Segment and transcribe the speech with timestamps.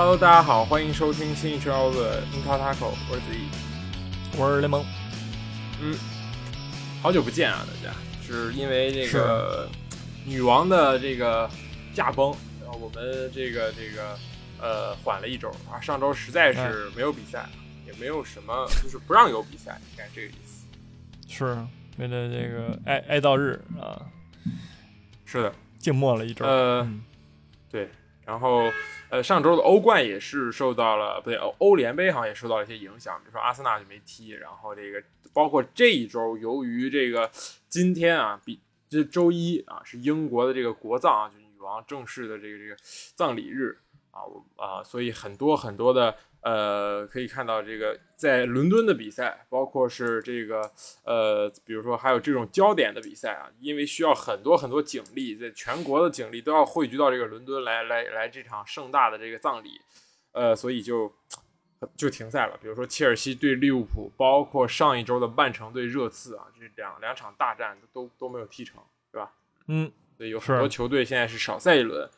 [0.00, 3.48] Hello，大家好，欢迎收听新一周的樱桃 taco，我是子怡，
[4.38, 4.80] 我是雷蒙。
[5.82, 5.92] 嗯，
[7.02, 9.68] 好久不见啊，大家，是因为这个
[10.24, 11.50] 女王的这个
[11.92, 14.16] 驾崩，然后我们这个这个
[14.60, 17.48] 呃缓了一周啊，上周实在是没有比赛，
[17.84, 20.64] 也没有什么，就是不让有比赛，应该这个意思。
[21.26, 21.44] 是
[21.96, 24.00] 为了这个哀哀悼日啊，
[25.24, 26.46] 是的，静默了一周。
[26.46, 26.88] 呃，
[27.68, 27.90] 对。
[28.24, 28.70] 然后，
[29.10, 34.30] 呃，上周的欧冠也是受到了，不对，欧欧联杯好像也受到了一些影响，比如说阿森纳就没踢。
[34.30, 37.30] 然后这个包括这一周，由于这个
[37.68, 42.76] 今天啊，比这周一啊是英国的这个国葬啊，就是女王正式的这个这个
[43.14, 43.78] 葬礼日
[44.18, 46.16] 啊，啊，所以很多很多的。
[46.40, 50.62] 呃，可以看到这个在伦敦的比赛，包括是这个
[51.04, 59.80] 呃，比如说还有这种焦点的比赛啊，因为需要很多很多警力，在全国的警力都要汇聚到这个伦敦来来来这场盛大的这个葬礼，
[60.30, 61.12] 呃，所以就
[61.96, 62.56] 就停赛了。
[62.62, 69.32] 比如说切尔西对利物浦，包括上一周的曼城对热刺啊，这两两场大战都都没有踢成，对吧？
[69.66, 72.08] 嗯，所以有很多球队现在是少赛一轮，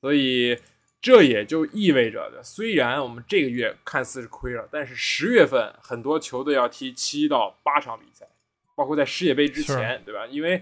[0.00, 0.58] 所以。
[1.06, 8.26] 这也就意味着的，虽然我们这个月看似是亏了，但是十月份很多球队要踢七到八场比赛，
[8.74, 10.26] 包括在世界杯之前，对吧？
[10.26, 10.60] 因为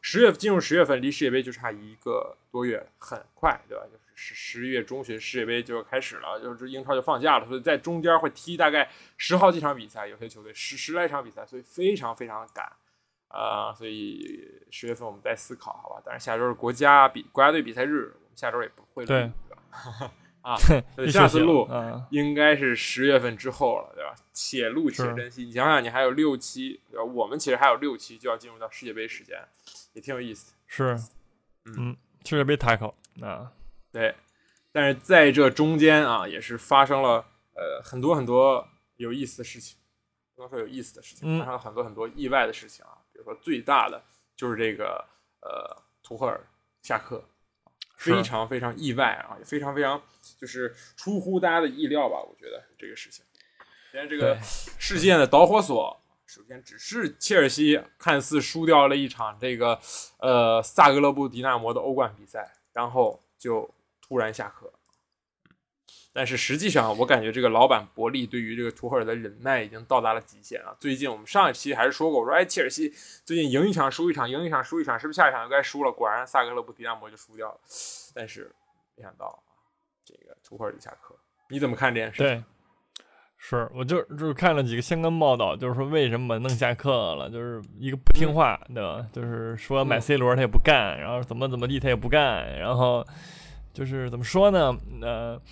[0.00, 3.84] 十月进入十月份，离世界杯就差一个多月，很快，对吧？
[3.84, 12.66] 就是十十一月中旬，世界杯就要开始了，就是英超就放假了，所以在中间会踢大概十好几场比赛，有些球队十十来场比赛，所以非常非常的赶
[13.28, 13.72] 啊！
[13.72, 16.02] 所以十月份我们再思考，好吧？
[16.04, 19.30] 但是下周是国家比国家队比赛日，我们下周也不会对。
[20.42, 20.56] 啊，
[21.10, 21.66] 下次录
[22.10, 24.14] 应该是十月份之后了，对吧？
[24.34, 25.44] 且录且珍惜。
[25.44, 27.04] 你想想，你还有六期，对吧？
[27.04, 29.38] 我们其实还有六期就要进入到世界杯时间，
[29.94, 30.52] 也挺有意思。
[30.66, 30.98] 是，
[31.64, 31.96] 嗯，
[32.26, 32.92] 世界杯 tackle
[33.22, 33.52] 啊，
[33.90, 34.14] 对。
[34.70, 37.24] 但是在这中间啊，也是发生了
[37.54, 39.78] 呃很多很多有意思的事情，
[40.34, 42.98] 不能说有意思的事情，发生了很多很多意外的事情啊。
[43.12, 44.02] 比如说最大的
[44.36, 45.02] 就是这个
[45.40, 46.38] 呃图赫尔
[46.82, 47.24] 下课。
[47.96, 50.02] 非常非常意外啊，也非常非常
[50.38, 52.16] 就是出乎大家的意料吧？
[52.20, 53.24] 我觉得这个事情。
[53.92, 59.78] 现在这个事件的导火索，首先只是切尔西看似输掉了一场这个
[60.18, 64.72] 呃萨格勒布迪纳摩的欧冠比赛，然后就突然下课。
[66.16, 70.72] 但是实际上，我感觉这个老板伯利对于这个图赫尔的忍耐已经到达了极限啊。
[70.78, 72.88] 最近我们上一期还是说过，我说哎，切尔西
[73.24, 75.90] 最近赢一场输一场，赢一场输一场，是不是下一场就该输了？
[75.90, 77.58] 果然萨格勒布迪亚摩就输掉了。
[78.14, 78.48] 但是
[78.94, 79.42] 没想到啊，
[80.04, 81.16] 这个图赫尔就下课。
[81.50, 82.22] 你怎么看这件事？
[82.22, 82.44] 对，
[83.36, 89.04] 是我就就是看了几个相关报道，就是说为什么弄下课了，就是一个不听话，对吧？
[89.12, 93.04] 就是说买 C 罗他也不干，然后怎么怎么地他也不干，然后
[93.72, 94.78] 就是怎么说呢？
[95.02, 95.42] 呃。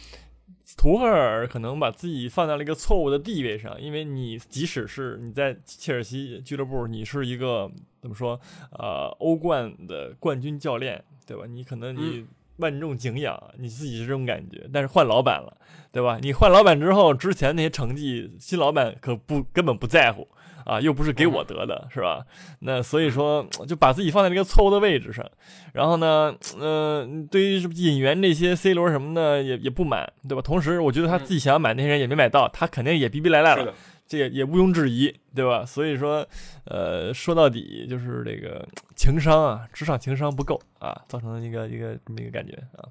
[0.77, 8.41] 图赫尔可能把自己放在了一个错误的地位上，因为你即使是你在切尔西俱乐部，你是一个怎么说？
[8.72, 11.44] 呃，欧冠的冠军教练，对吧？
[11.47, 14.69] 你可能你万众敬仰，你自己是这种感觉。
[14.72, 15.56] 但是换老板了，
[15.91, 16.19] 对吧？
[16.22, 20.27] 你换老板之后，之前那些成绩，新老板可不根本不在乎。
[20.65, 22.25] 啊，又不是给我得的，是吧？
[22.61, 25.28] 那所以说，就把自己放在那个错误的位置上，
[25.73, 30.43] 然后呢，嗯，对于引援这些 C 罗什么的也也不满，对吧？
[30.43, 33.75] 同时，我觉得他自己想要买那些人也没买到，他肯定也逼逼赖赖了，
[34.06, 35.65] 这也也毋庸置疑，对吧？
[35.65, 36.27] 所以说，
[36.65, 42.89] 呃，说到底就是这个情商啊，职场情商不够啊，造成的一个一个这么一个感觉啊。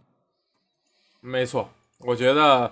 [1.19, 2.71] 没错，我觉得。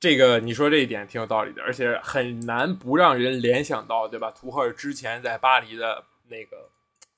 [0.00, 4.30] 这个你说这一点挺有道理的，而且很难不让人联想到，对吧？
[4.30, 6.70] 图赫尔之前在巴黎的那个，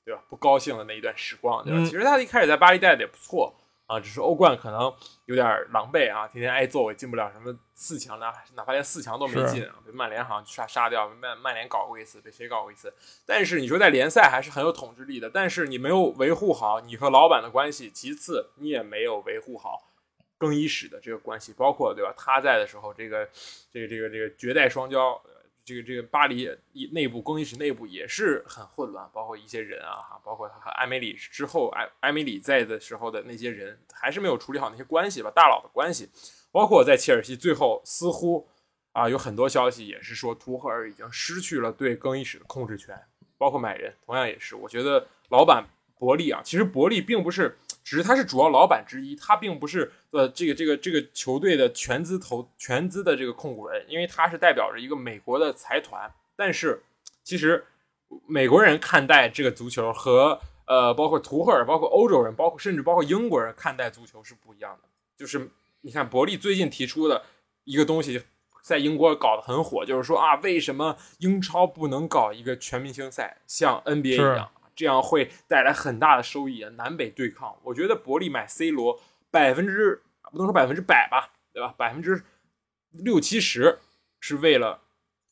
[0.03, 0.23] 对吧？
[0.31, 1.85] 不高兴的那一段时光，对吧？
[1.85, 3.55] 其实他一开始在巴黎带的也不错
[3.87, 4.91] 啊，只是欧冠可能
[5.27, 12.95] 有点狼狈啊，天天挨揍，也进不了什么四强的，哪怕连四强都没进啊，被曼联好像杀杀掉，曼曼联搞过一次，被谁搞过一次？
[13.27, 19.90] 但是你说在联赛还是很有统治力的，但是你没有维护好你和老板的关系，其次你也没有维护好。
[20.41, 22.15] 更衣室的这个关系，包括对吧？
[22.17, 23.29] 他在的时候，这个
[23.71, 25.21] 这个这个这个绝代双骄，
[25.63, 26.51] 这个这个巴黎
[26.93, 36.09] 内部更衣室内部也是很混乱，包括一些人啊，哈，包括他和埃梅里之后，埃埃梅里在的时候的那些人，还是没有处理好那些关系吧，大佬的关系。
[36.51, 38.49] 包括在切尔西，最后似乎
[38.93, 42.99] 啊，有很多消息也是说，图赫尔已经失去了对更衣室的控制权，
[43.37, 44.57] 包括买人，同样也是。
[44.57, 47.59] 我觉得老板伯利啊，其实伯利并不是。
[47.83, 56.13] 只是他是主要老板之一，他并不是呃这个这个这个球队的全资投全资的这个控股人，因为他是代表着一个美国的财团。
[56.37, 56.83] 但是
[57.23, 57.65] 其实
[58.27, 64.89] 美国人看待这个足球和呃包括图赫尔、包括欧洲人、包括甚至包括英国人看待足球是不一样的。
[65.17, 65.51] 就是
[65.83, 67.23] 你看伯利最近提出的
[67.65, 68.23] 一个东西，
[68.63, 77.57] 在英国搞得很火，就是说啊，为什么英超不能搞一个全明星赛，像 NBA 一样，这样会带来很大的收益啊，南北对抗。
[77.65, 79.01] 我觉得伯利买 C 罗
[79.31, 81.75] 百分之不能说百分之百吧，对吧？
[81.77, 82.23] 百分之
[82.91, 83.79] 六七十
[84.21, 84.83] 是为了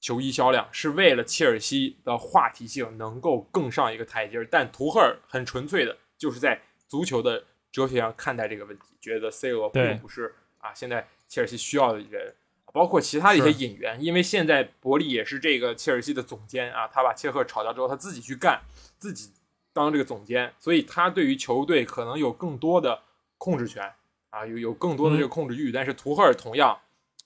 [0.01, 4.45] 球衣销量，是为了切尔西的话题性能够更上一个台阶。
[4.51, 12.35] 但图赫尔很纯粹的，就是在足球的哲学上看待这个问题，觉得 C 罗并不是啊现在切尔西需要的人，
[12.73, 14.03] 包括其他的一些引援。
[14.03, 18.61] 因为现在伯利也是这个切尔西的总监啊，他把切赫炒掉之后，他自己去干，
[18.99, 19.33] 自己
[19.73, 23.03] 当这个总监，所以他对于球队可能有更多的
[23.37, 23.93] 控制权
[24.31, 25.71] 啊，有有更多的这个控制欲。
[25.73, 26.71] 但是图赫尔同样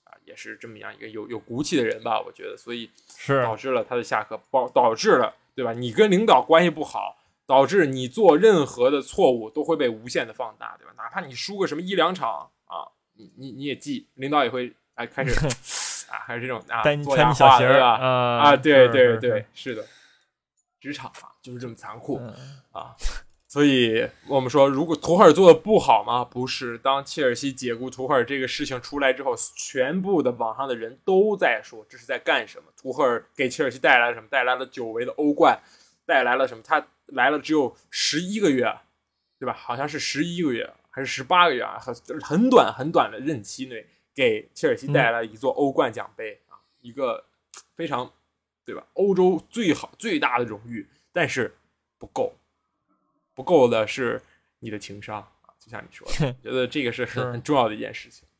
[0.03, 0.13] 啊。
[0.25, 5.73] 也是这么样一个有有骨气的人吧，我觉得，所以是导致了他的下课，导导致了对吧？
[5.73, 10.93] 你跟领导关系不好，导致你做任何的错误都会被无限的放大，对吧？
[10.95, 15.33] 哪怕你输个什么一两场啊，你你你也记，领导也会哎开始
[16.11, 17.95] 啊，还是这种啊做哑话对吧？
[17.97, 19.83] 啊，对对对，是的，
[20.79, 22.21] 职场啊就是这么残酷
[22.71, 22.95] 啊。
[23.47, 26.25] 所以我们说，如果图赫尔做的不好吗？
[26.25, 26.75] 不是。
[26.79, 32.65] 当切尔西解雇图赫尔这个事情出来之后，全部的网上的人都在说这是在干什么？
[32.75, 34.27] 图赫尔给切尔西带来了什么？
[34.27, 35.59] 带来了久违的欧冠，
[36.03, 36.63] 带来了什么？
[36.65, 38.63] 他来了只有十一个月，
[39.39, 39.53] 对吧？
[39.53, 41.77] 好像是十一个月还是十八个月啊？
[41.79, 47.25] 很很短很短的任期内，给切尔西带来一座欧冠奖杯啊，一个
[47.75, 48.11] 非常
[48.65, 48.85] 对吧？
[48.93, 51.55] 欧洲最好最大的荣誉，但是
[51.97, 52.33] 不够。
[53.35, 54.21] 不够的是
[54.59, 58.27] 你的情商啊，就像你说的， 觉得这个是很很重要的一件事情。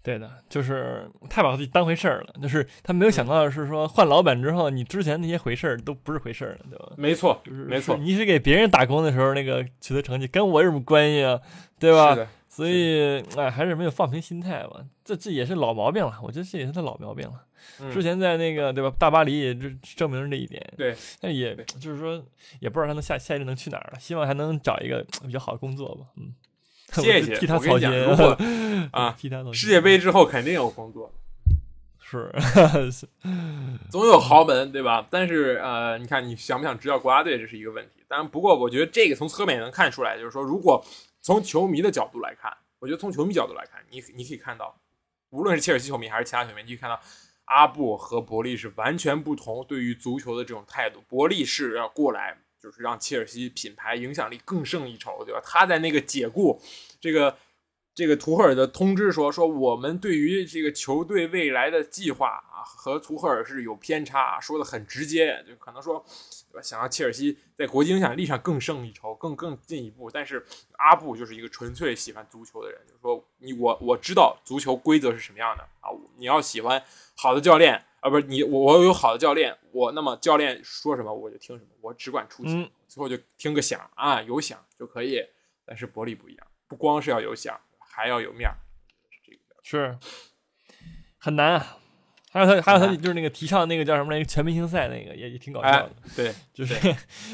[0.00, 6.92] 对的，就是太把自己当回事儿了，就是他没有想到的是说换老板之后，你之前那些回事儿都不是回事儿了，对吧？
[6.96, 7.96] 没错，就是没错。
[7.96, 11.40] 你是给别人打工的时候那个取得成绩，跟我有什么关系啊？
[11.78, 12.16] 对吧？
[12.54, 14.84] 所以哎，还是没有放平心态吧。
[15.02, 17.46] 这这也是老毛病了，我觉得这也是他老毛病了。
[17.90, 20.62] 之前在那个对吧，大巴黎也证证明了这一点。
[20.76, 22.22] 对，但也就是说，
[22.60, 23.98] 也不知道他能下下一站能去哪儿了。
[23.98, 26.04] 希望还能找一个比较好的工作吧。
[26.18, 26.34] 嗯，
[27.02, 27.36] 谢谢。
[27.40, 27.88] 替他操心。
[27.88, 28.36] 如果
[28.92, 29.54] 啊，替他操心。
[29.54, 31.10] 世界杯之后肯定有工作。
[32.18, 33.06] 是，
[33.90, 35.06] 总有豪门对吧？
[35.10, 38.04] 但是呃，你看你想不想执教国家队，这是一个问题。
[38.08, 40.84] 当然，不过我觉得这个从侧面也能看出来，就是说，如果
[41.20, 44.76] 从球迷的角度来看，我觉得从球迷角度来看，你你可以看到，
[45.30, 47.00] 无论是切尔西球迷还是其他球迷，你可以看到。
[47.46, 51.02] 阿布和伯利是完全不同对于足球的这种态度。
[51.08, 55.40] 伯利是要过来，就是让切尔西品牌影响力更胜一筹，对吧？
[55.44, 56.62] 他在那个解雇
[57.00, 57.36] 这个
[57.94, 66.04] 这个图赫尔的通知说，说我们对于这个球队未来的计划啊，和图赫尔是有偏差，说的很直接，就可能说。
[66.62, 70.10] 想要切尔西在国际影响力上更胜一筹，更更进一步。
[70.10, 75.88] 但是阿布就是一个纯粹喜欢足球的人，就是说你我我知道足球规则是什么样的啊。
[76.18, 76.84] 你要喜欢
[77.16, 85.24] 好的教练啊，不是你我我有好的教练，我那么教练说什么我就听什么，我只管出钱，最后就听个响啊，有响就可以。
[85.64, 87.58] 但是伯利不一样，不光是要有响，
[87.92, 88.56] 还要有面儿，
[89.24, 89.98] 这个是
[91.18, 91.76] 很难啊。
[92.34, 95.92] 还有他，还有他，就是那个提倡那个叫什么来着全明星赛，那个也也挺搞笑的。
[96.16, 96.74] 对， 就是，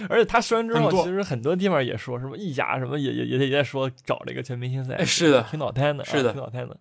[0.08, 5.04] 而且他说完之后，其实很多地方也说什么意甲什么也也也也在说找这个全明星赛。
[5.04, 6.76] 是的，挺脑瘫的，是的，挺脑瘫的。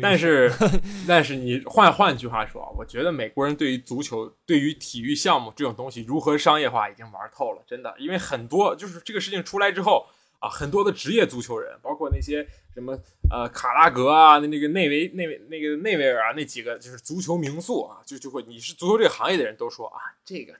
[0.00, 0.50] 但是，
[1.06, 7.94] 但是你换换句话说，我觉得美国人对于足球、对于体育项目这种东西如何商业化已经玩透了，真的。
[7.98, 10.06] 因为很多就是这个事情出来之后
[10.42, 12.46] 啊，很多的职业足球人，包括那些。
[12.74, 12.98] 什么
[13.30, 20.54] 呃卡拉格啊，那那个内维内维那个内维尔啊，那几个就是足球名宿啊，就就会你是足球这个行业的人都说啊，这个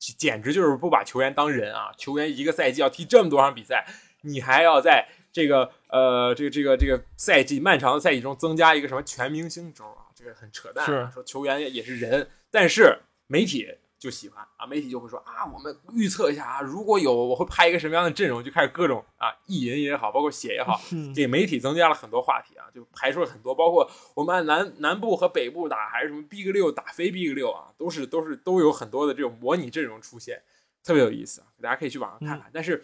[0.00, 1.92] 简直就是不把球员当人啊！
[1.96, 3.86] 球员一个赛季要踢这么多场比赛，
[4.22, 10.10] 你还要在这个呃这个这个这个赛季漫长的赛季中增加一个什么全明星周啊？
[10.16, 10.84] 这个很扯淡。
[10.84, 12.98] 是说球员也是人，但是
[13.28, 13.72] 媒体。
[14.02, 20.80] 就喜欢啊，媒体就会说啊，我们预测一下啊，如果有我会拍一个什么样的阵容，就开始各种啊意淫也好，包括写也好，
[21.14, 30.42] 给媒体增加了很多话题啊，就排出了很多，包括我们按南南部和北部打，还是什么 Big 六打非 Big 六啊，都是都是都有很多的这种模拟阵容出现，
[30.82, 32.50] 特别有意思啊，大家可以去网上看看。
[32.52, 32.82] 但是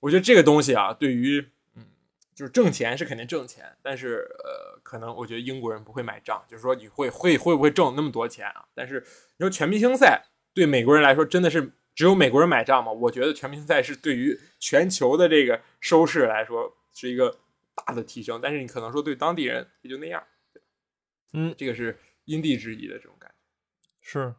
[0.00, 1.40] 我觉得这个东西啊，对于
[1.76, 1.86] 嗯，
[2.34, 8.64] 就是挣钱是肯定挣钱，但是呃，可能我觉得英国人不会买账，就是说你会会会不会挣那么多钱啊？
[8.74, 10.24] 但是你说全明星赛。
[10.58, 12.90] 对美国人来说，真的是只有美国人买账吗？
[12.90, 17.38] 我觉得全明星赛是对于全球的这个收视来说是一个
[17.76, 20.20] 大的提升，但是你可能说对当地人也就那样。
[21.32, 23.36] 嗯，这个是因地制宜的这种感觉。
[24.00, 24.34] 是。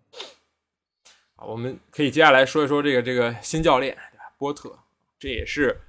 [1.37, 3.97] 啊，我们可以接下来说一说这个这个新教练
[4.37, 4.77] 波特，
[5.17, 5.79] 这也是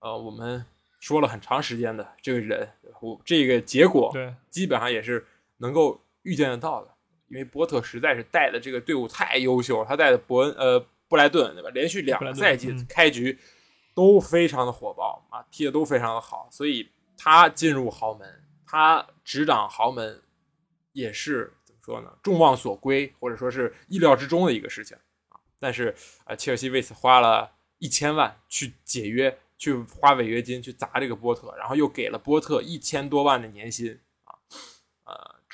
[0.00, 0.66] 呃我们
[0.98, 5.24] 说了很长时间的这个人，我这个结果对，基本上也是
[5.58, 6.95] 能够预见得到的，
[7.28, 10.78] 因为波特实在是带的这个队伍太优秀，他带的伯恩呃
[11.08, 13.38] 布莱顿对吧，连续两个赛季开局
[13.94, 20.22] 都非常的火爆啊，踢的都非常的好，所以他进入豪门，他执掌豪门
[20.92, 22.12] 也是怎么说呢？
[22.22, 24.96] 众望所归，或者说是意料之中的一个事情
[25.28, 25.40] 啊。
[25.58, 29.38] 但是啊，切尔西为此花了一千万去解约。
[29.58, 33.98] 去花违约金去砸这个波特，然后又给了波特一千多万的年薪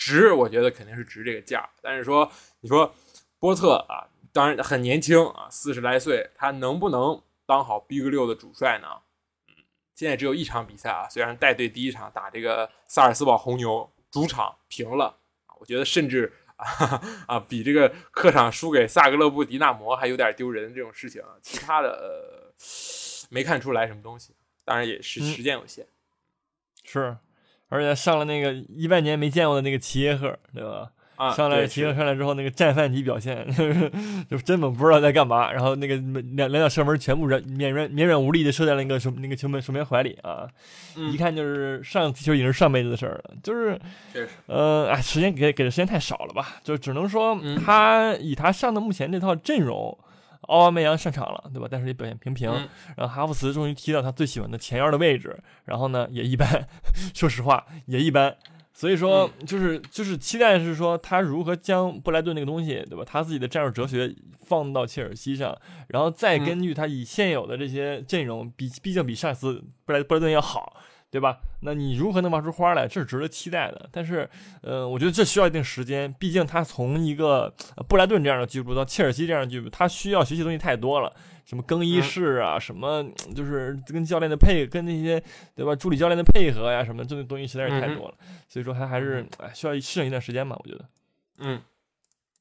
[0.05, 1.69] 值，我觉得肯定是值这个价。
[1.81, 2.31] 但是说，
[2.61, 2.93] 你说
[3.39, 8.89] 波特啊，当然很年轻啊，四十来岁，他能不能当好 Big 六的主帅呢？
[9.49, 9.55] 嗯，
[9.95, 15.17] 现在只有一场比赛啊，虽然带队第一场打这个萨尔斯堡红牛主场平了
[15.47, 16.67] 啊，我觉得甚至啊
[17.27, 21.89] 啊比这个客场输给萨格勒布迪纳摩还有点丢人这种事情啊，其他的。
[21.91, 22.43] 呃
[23.31, 25.87] 没看出来什么东西，当然也是时间有限，
[26.85, 27.17] 是，
[27.73, 30.91] 而且上了那个一万年没见过的那个齐耶赫，对吧？
[31.17, 33.47] 啊，上来齐耶赫上来之后，那个战犯级表现，
[34.29, 35.97] 就是根本不知道在干嘛，然后那个
[36.35, 40.47] 两两脚射门全部软绵软绵软无力的射在那个守那个球门守门怀里啊，
[40.97, 43.81] 一看就是上踢球已经是上辈子的事儿了，就是，
[44.47, 46.57] 呃，哎，时间给给的时间太少了吧？
[46.63, 49.97] 就只能说他以他上的目前这套阵容。
[50.49, 51.69] 奥巴梅扬上场了，对吧？
[51.71, 52.51] 但是也表现平平。
[52.97, 56.69] 然后哈弗茨终于踢到他最喜欢的前腰的位置，然后呢也一般，
[57.15, 58.37] 说实话也一般。
[58.75, 63.05] 所以说就是就是期待是说他如何将布莱顿那个东西，对吧？
[63.07, 64.15] 他自己的战术哲学
[64.47, 65.57] 放到切尔西上，
[65.89, 70.77] 然后再根据他以现有的这些阵容，比毕竟比上次布莱布莱顿要好。
[71.13, 71.41] 对吧？
[71.61, 72.89] 那你如何能玩出花来？
[72.89, 73.87] 这是值得期待的。
[73.93, 74.27] 但是，
[74.63, 76.11] 呃，我觉得这需要一定时间。
[76.19, 77.55] 毕竟他从一个
[77.87, 81.15] 布莱顿这样的俱乐部到切尔西这样的俱乐部，他需要学习的东西太多了。
[81.45, 83.05] 什么更衣室啊，什么
[83.37, 85.23] 就是跟教练的配，跟那些
[85.55, 85.77] 对吧？
[85.77, 88.15] 助理教练的配合呀，什么这些东西实在是太多了。
[88.49, 90.59] 所以说，他还是需要适应一段时间吧。
[90.65, 90.89] 我觉得，
[91.41, 91.61] 嗯。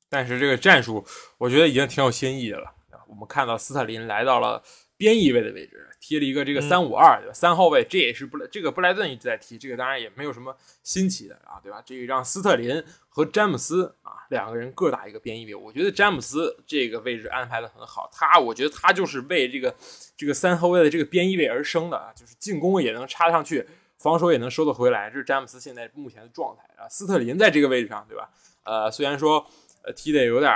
[0.10, 1.06] 但是这个战术，
[1.38, 2.74] 我觉得已经挺有新意的了。
[3.10, 4.64] 我们看到斯特林来到了。
[4.98, 7.34] 边翼位的位置踢了一个这个三五二，对吧？
[7.34, 11.82] 三后卫，这也是布莱这个布莱顿一直在踢，这个当然也没有什么新奇的啊，对吧？
[11.86, 19.74] 这个让斯特林和詹姆斯啊两个人各打一个边翼位，我觉得詹姆斯这个位置安排的很好，他我觉得他就是为这个
[20.18, 23.68] 这个三后卫的这个边翼位而生的啊，就是进攻也能插上去，
[24.00, 26.90] 防守也能收得回来，这是詹姆斯现在目前的状态啊。
[26.90, 28.28] 斯特林在这个位置上，对吧？
[28.64, 29.46] 呃，虽然说
[29.84, 30.52] 呃踢的有点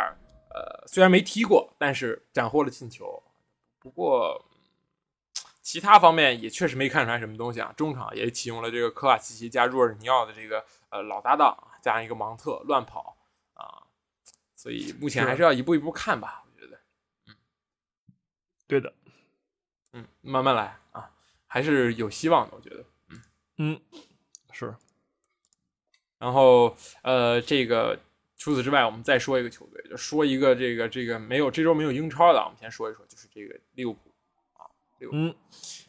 [0.50, 3.22] 呃，虽然没踢过，但是斩获了进球。
[3.78, 4.44] 不过，
[5.66, 7.74] 其他方面也确实没看出来什么东西啊。
[7.76, 13.18] 中场也启用了这个科瓦奇奇加若尔尼奥的这个呃老搭档，加上一个芒特乱跑
[13.56, 13.82] 啊，
[14.56, 16.44] 所以目前还是要一步一步看吧。
[16.46, 16.80] 我觉得，
[17.26, 17.36] 嗯，
[18.68, 18.94] 对的，
[19.94, 21.10] 嗯，慢慢来啊，
[21.48, 22.56] 还是有希望的。
[22.56, 23.22] 我觉得，嗯
[23.58, 23.82] 嗯，
[24.52, 24.76] 是。
[26.20, 28.00] 然后呃，这个。
[28.38, 34.14] 除此之外，我们再说一个球队，就说一个这个这个没有这周没有英超的，我们先说一说，就是这个利物浦
[35.10, 35.38] 啊，利物浦。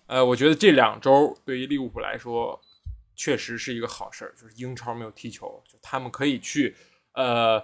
[0.06, 2.60] 呃，我觉得这两周对于利物浦来说
[3.14, 6.76] 确实是一个好事儿，就是英超没有踢球，就他们可以去
[7.14, 7.58] 呃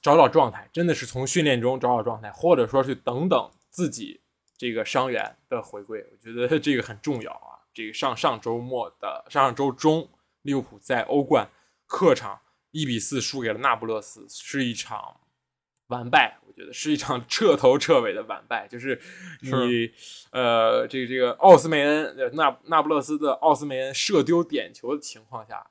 [0.00, 4.20] 找找状态，真的是从训练中找找状态，或者说是等等自己
[4.56, 7.64] 这个伤员的回归，我觉得这个很重要啊。
[7.74, 10.08] 这个上上周末的上上周中，
[10.42, 11.48] 利物浦在欧冠
[11.86, 12.40] 客场。
[12.72, 15.18] 一比四输给了那不勒斯，是一场
[15.86, 16.38] 完败。
[16.56, 18.66] 我觉得是一场彻头彻尾的完败。
[18.66, 18.98] 就是
[19.42, 19.90] 你，
[20.30, 25.70] 呃，这个这个奥斯梅恩，那那不勒斯的奥斯梅恩射丢点球的情况下，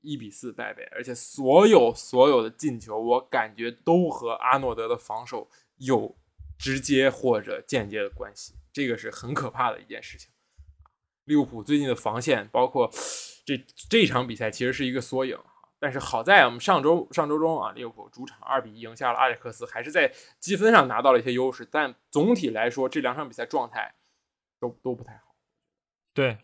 [0.00, 6.16] 一比四败北，而且所有所有的进球，我感觉都和阿诺德的防守有
[6.58, 8.54] 直接或者间接的关系。
[8.72, 10.30] 这个是很可怕的一件事情。
[11.24, 12.90] 利物浦最近的防线，包括
[13.44, 15.38] 这这场比赛，其实是一个缩影。
[15.82, 21.68] 但是好在我们上周上周中啊，利物浦主场二比一赢下了阿贾克斯，还是在积分上拿到了一些优势。
[21.68, 23.92] 但总体来说，这两场比赛状态
[24.60, 25.34] 都都不太好。
[26.14, 26.38] 对，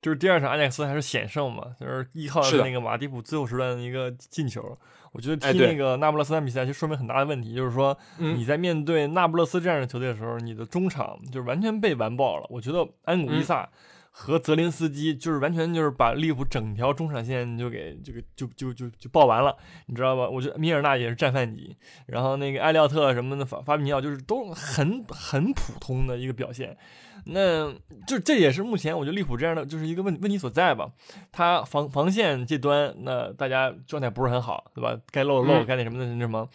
[0.00, 4.76] 就是第二场阿贾克斯还是险胜嘛，就是依靠那个马蒂普最后时段的一个进球。
[5.12, 12.46] 我觉得踢那个那不勒斯比赛就说明很大的问题，就是说你在面对那不勒斯这样的球队的时候，你的中场就是完全被完爆了。
[12.50, 13.70] 我觉得安古伊萨。
[14.14, 20.28] 和泽林斯基就是完全就是把利物浦整条中场线就给这个就就就就爆完了，你知道吧？
[20.28, 21.74] 我觉得米尔纳也是战犯级，
[22.06, 26.76] 然后那个埃利奥特什么的法法比尼奥就是都很很普通的一个表现，
[27.24, 27.72] 那
[28.06, 30.92] 就这也是目前我觉得利物浦这样的就是一个问问题所在吧。
[31.32, 34.94] 他防防线这端那大家状态不是很好，对吧？
[35.10, 36.46] 该漏漏该那什么的那什么，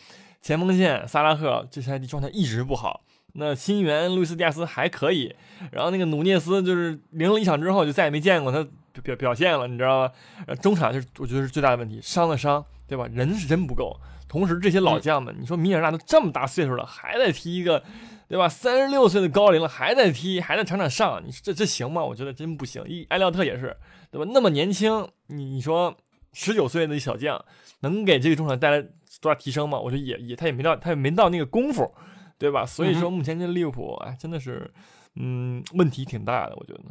[0.44, 3.02] 前锋线萨拉赫这赛季状态一直不好。
[3.40, 5.36] 那新援路易斯·迪亚斯还可以，
[5.72, 8.68] 然后那个努涅斯就是零了一场之后就再也没见过他
[9.04, 10.06] 表表现了，你知道
[10.48, 10.56] 吗？
[10.56, 13.08] 中场就是我觉得是最大的问题，伤了伤，对吧？
[13.14, 13.96] 人是真不够。
[14.28, 17.84] 同时这些老将们，你说米尔纳都这么大岁数了，还在踢一个，
[18.28, 18.50] 对吧？
[18.50, 22.04] 三十六岁的高龄了，还在踢，还在场场上，你说这这行吗？
[22.04, 22.84] 我觉得真不行。
[22.88, 23.78] 一埃廖特也是，
[24.12, 24.30] 对吧？
[24.34, 25.96] 那么年轻，你你说
[26.34, 27.40] 十九岁的小将
[27.82, 28.82] 能给这个中场带来
[29.22, 29.80] 多大提升吗？
[29.80, 31.94] 我觉得也也他也没到，他也没到那个功夫。
[32.38, 32.66] 对吧？
[32.66, 34.72] 所以说目前这利物浦，哎，真的是，
[35.16, 36.84] 嗯，问题挺大的，我觉得。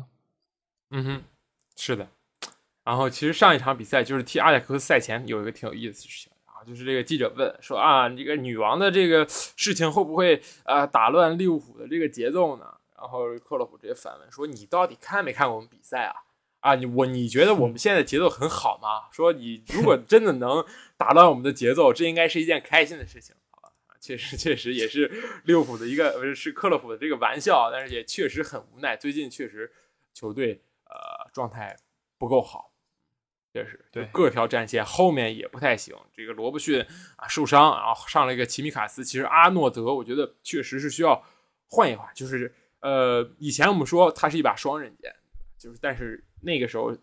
[0.91, 1.23] 嗯哼，
[1.77, 2.09] 是的。
[2.85, 12.65] 然后其实上一场比赛就是踢阿贾克斯赛前有一个挺有意思的事情然后，就是这个记者问说啊，这个女王的这个事情会不会啊打乱利物浦的这个节奏呢？
[12.97, 16.15] 然后克洛普直接反问说：“你到底看没看过我们比赛啊？
[16.61, 19.09] 啊，你我你觉得我们现在节奏很好吗？
[19.13, 20.65] 说你如果真的能
[20.97, 23.35] 打乱我们的节奏，这应该是一件开心的事情。”
[24.07, 25.11] 确实，确实也是
[25.47, 28.97] 利物浦的一个，不是是克洛普的这个玩笑，但是也确实很无奈。
[28.97, 29.73] 最近确实
[30.15, 31.77] 球队呃状态
[32.17, 32.73] 不够好，
[33.53, 35.93] 确实对各条战线后面也不太行。
[36.15, 36.81] 这个罗伯逊
[37.17, 39.05] 啊受伤，然后上了一个齐米卡斯。
[39.05, 41.21] 其实阿诺德，我觉得确实是需要
[41.67, 42.09] 换一换。
[42.15, 45.13] 就是呃，以前我们说他是一把双刃剑，
[45.59, 46.97] 就是但是那个时候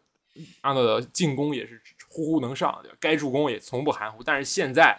[0.62, 2.96] 阿诺德进攻也是呼呼能上，对吧？
[3.02, 4.24] 该助攻也从不含糊。
[4.24, 4.98] 但是现在。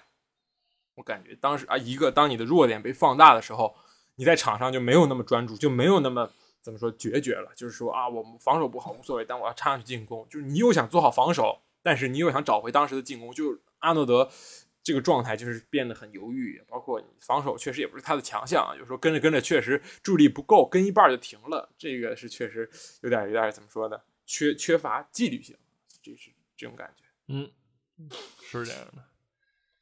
[0.95, 3.77] 我感觉当时啊，一个当你的弱点被放大的时候，
[4.17, 6.31] 你在场上就没有那么专注，就没有那么
[6.63, 7.53] 怎么说决绝了。
[7.57, 10.27] 就是说啊，我们防守不好无所谓，但我要插上去进攻。
[10.31, 13.33] 就是你又想做好防守，但是你又想找回当时的进攻。
[13.33, 14.31] 就阿诺德
[14.83, 18.75] 这个状态就是变得很犹豫，包括你防守确实也不是他的强项。
[18.79, 22.71] 有时候跟着跟着确实助力不够，跟一半就停了，这个是确实
[23.03, 23.99] 有点有点怎么说呢？
[24.27, 25.57] 缺缺乏纪律性，
[26.03, 27.05] 这是这种感觉。
[27.29, 27.51] 嗯，
[28.41, 29.05] 是这样的。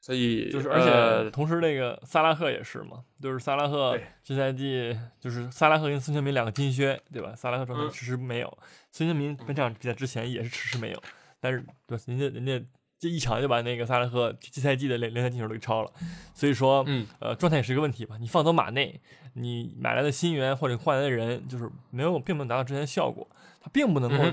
[0.05, 7.33] 所以就是，而且同时那个萨拉赫也是嘛，就是萨拉赫这赛季就是萨拉赫跟孙兴民两个金靴，对吧？
[7.37, 8.59] 萨拉赫状态迟迟没有，
[8.91, 11.01] 孙兴民本场比赛之前也是迟迟没有，
[11.39, 12.67] 但是对人家人家
[12.99, 15.93] 这一场就把那个萨拉赫这赛季的联联赛进球都给超了，
[16.35, 18.17] 所以说，嗯，呃，状态也是一个问题吧。
[18.19, 19.01] 你放走马内，
[19.35, 23.25] 你买来的新援或者换来的人，就是没有并没有达到之前的效果，
[23.61, 24.25] 他并不能够。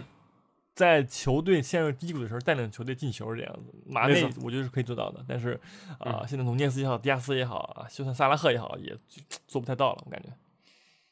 [0.80, 5.22] 在球队陷入低谷的时候，带领球队进球这样子，马内我觉得是可以做到的。
[5.28, 5.60] 但是
[6.00, 8.98] 啊，现在努涅斯也好，迪亚斯也好啊，就算萨拉赫也好，也
[9.46, 10.02] 做不太到了。
[10.06, 10.30] 我感觉，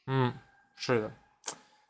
[0.06, 0.32] 嗯，
[0.74, 1.12] 是的。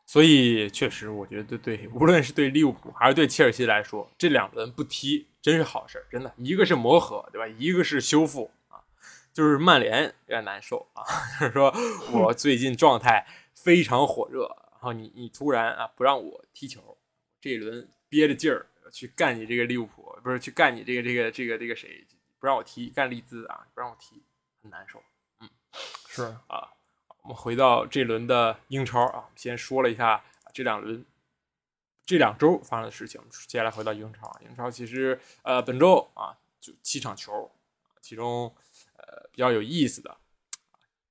[0.05, 6.33] 所以确实，我觉得对，无论是对利物浦还是对切尔西来说，这两轮不踢真是好事真的。
[6.35, 7.47] 一个是磨合，对吧？
[7.57, 8.83] 一个是修复啊。
[9.31, 11.01] 就是曼联有点难受啊，
[11.39, 11.73] 就是说
[12.11, 16.97] 我最近状态非常火热，然后你你突然啊不让我踢球。
[17.41, 22.05] 这一轮憋着劲儿去干你这个利物浦，不是去干你这个这个这个这个谁？
[22.39, 24.21] 不让我踢，干利兹啊，不让我踢，
[24.61, 25.03] 很难受。
[25.39, 25.49] 嗯，
[26.07, 26.73] 是啊。
[27.23, 30.23] 我们回到这轮的英超啊，先说了一下
[30.53, 31.05] 这两轮、
[32.05, 33.21] 这两周发生的事情。
[33.45, 37.51] 接下来回到英超，英超其实呃本周啊就七场球，
[38.01, 38.55] 其中
[38.95, 40.17] 呃比较有意思的，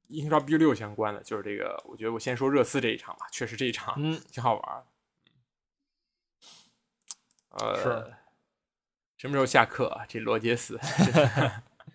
[0.08, 1.80] 英超 B 六相关的就是这个。
[1.86, 4.84] 我觉得我先说热刺这一场吧，确实这一场嗯挺好玩。
[7.50, 8.14] 呃，是
[9.16, 10.04] 什么时候下课啊？
[10.08, 10.78] 这罗杰斯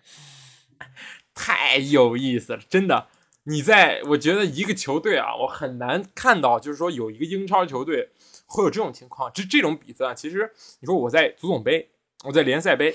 [1.34, 3.08] 太有意思了，真的。
[3.46, 8.10] 你在我觉得一个球队啊，我很难看到，就是说有一个英超球队
[8.46, 9.30] 会有这种情况。
[9.34, 11.90] 这这种比赛，其实你说我在足总杯，
[12.24, 12.94] 我在联赛杯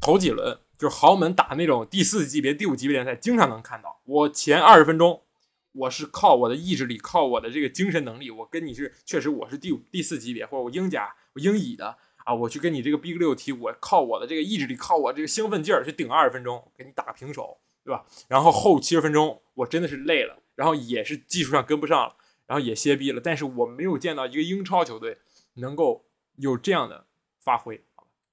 [0.00, 4.00] 头几轮，就是豪门打那种第四级别、第五级别联赛，经常能看到。
[4.04, 5.22] 我前二十分钟，
[5.72, 11.98] 我是靠我的意志力，靠我的这个精神能力，我跟你是确实我是第五、第四级别，或者我英甲、我英乙的。
[12.26, 18.04] 啊，我去跟你这个 B 六踢，我靠我的这个意志力，靠我这个兴奋劲儿去顶二十分钟，给你打个平手，对吧？
[18.28, 23.22] 然后后七十分钟我真的是累了，然后也是技术上跟不上了，然后也歇逼了。
[23.22, 25.16] 但是我没有见到一个英超球队
[25.54, 26.04] 能够
[26.36, 27.06] 有这样的
[27.40, 27.82] 发挥，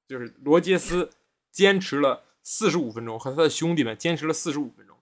[0.06, 1.12] 就是罗杰斯
[1.50, 4.98] 坚持了四十五分钟，和他的兄弟们坚持了四十五分钟，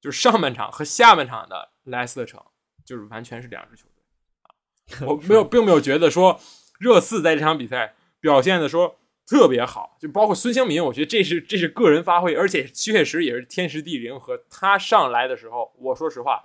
[0.00, 2.42] 就是上半场和下半场的莱斯特城，
[2.84, 4.02] 就是完全是两支球队
[4.42, 5.06] 啊。
[5.06, 6.40] 我 没有，并没有觉得说
[6.78, 7.94] 热刺在这场比赛。
[8.20, 14.08] 表现的说特别好，就包括孙兴民，我觉得这是这是个人发挥，而且确实也是天时地利。
[14.12, 16.44] 和他上来的时候，我说实话，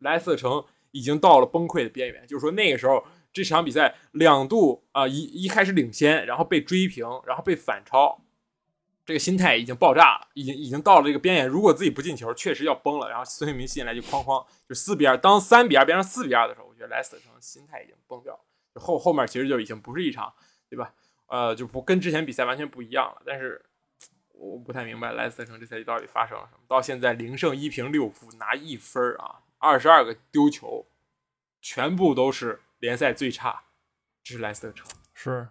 [0.00, 2.26] 莱斯特城已经到了崩溃的边缘。
[2.26, 8.22] 就是说那个时候，这场比赛两度啊一一开始领先，然后被追平，然后被反超，
[9.04, 11.46] 这个心态已经爆炸了，已经已经到了这个边缘。
[11.46, 13.08] 如果自己不进球，确实要崩了。
[13.08, 18.40] 然后孙兴民进来就哐哐就四比二，当三比二变成四比二的时候，我觉得莱斯特城心态已经崩掉了。
[18.74, 20.32] 就后后面其实就已经不是一场，
[20.68, 20.92] 对吧？
[21.26, 23.22] 呃，就不跟之前比赛完全不一样了。
[23.26, 23.62] 但是
[24.32, 26.60] 我不太明白莱斯特城这赛季到底发生了什么。
[26.66, 30.86] 到现在零胜一平六负，拿一分啊，二十二个丢球，
[31.60, 33.64] 全部都是联赛最差，
[34.22, 34.86] 这是莱斯特城。
[35.12, 35.48] 是，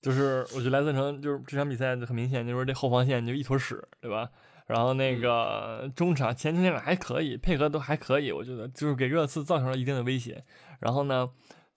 [0.00, 4.28] 就是我觉得莱斯特城就是这场比赛很明显，就是这后防线就一坨屎，对吧？
[4.66, 10.44] 然后那个中场前前两还可以，配合都还可以，我觉得就是给热刺造成了一定的威胁。
[10.78, 11.28] 然后呢，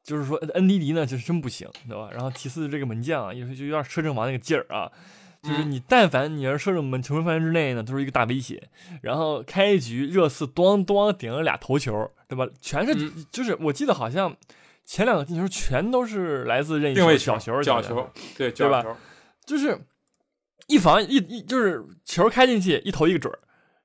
[0.03, 2.09] 就是说恩迪迪呢就是真不行，对吧？
[2.11, 4.91] 然后其次这个门将啊，也是就有点摄政王那个劲儿啊，
[5.41, 8.69] 就是你但凡你要是射入门球门范围之内呢，都是一个大威胁。
[9.01, 12.47] 然后开局热刺咣咣顶了俩头球，对吧？
[12.61, 14.37] 全是就是我记得好像
[14.85, 18.83] 前两个进球全都是来自任意球、角球、角球，对对吧？
[19.45, 19.79] 就是。
[20.67, 23.37] 一防一一就是球开进去一投一个准儿，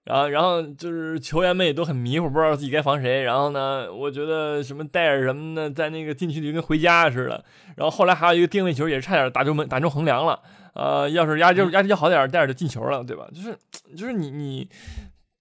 [0.04, 3.20] 然后然后就是球员们也都很迷糊，不知道自己该防谁。
[3.24, 7.44] 然后呢，我觉得什么戴尔什么的在那个禁区里跟回家似的。
[7.76, 10.40] 然后后来还有一个定位球也是差点打中门打中横梁了。
[10.74, 13.28] 呃，要是压就压力要好点，戴尔就进球了，对吧？
[13.34, 13.58] 就是
[13.96, 14.70] 就是你你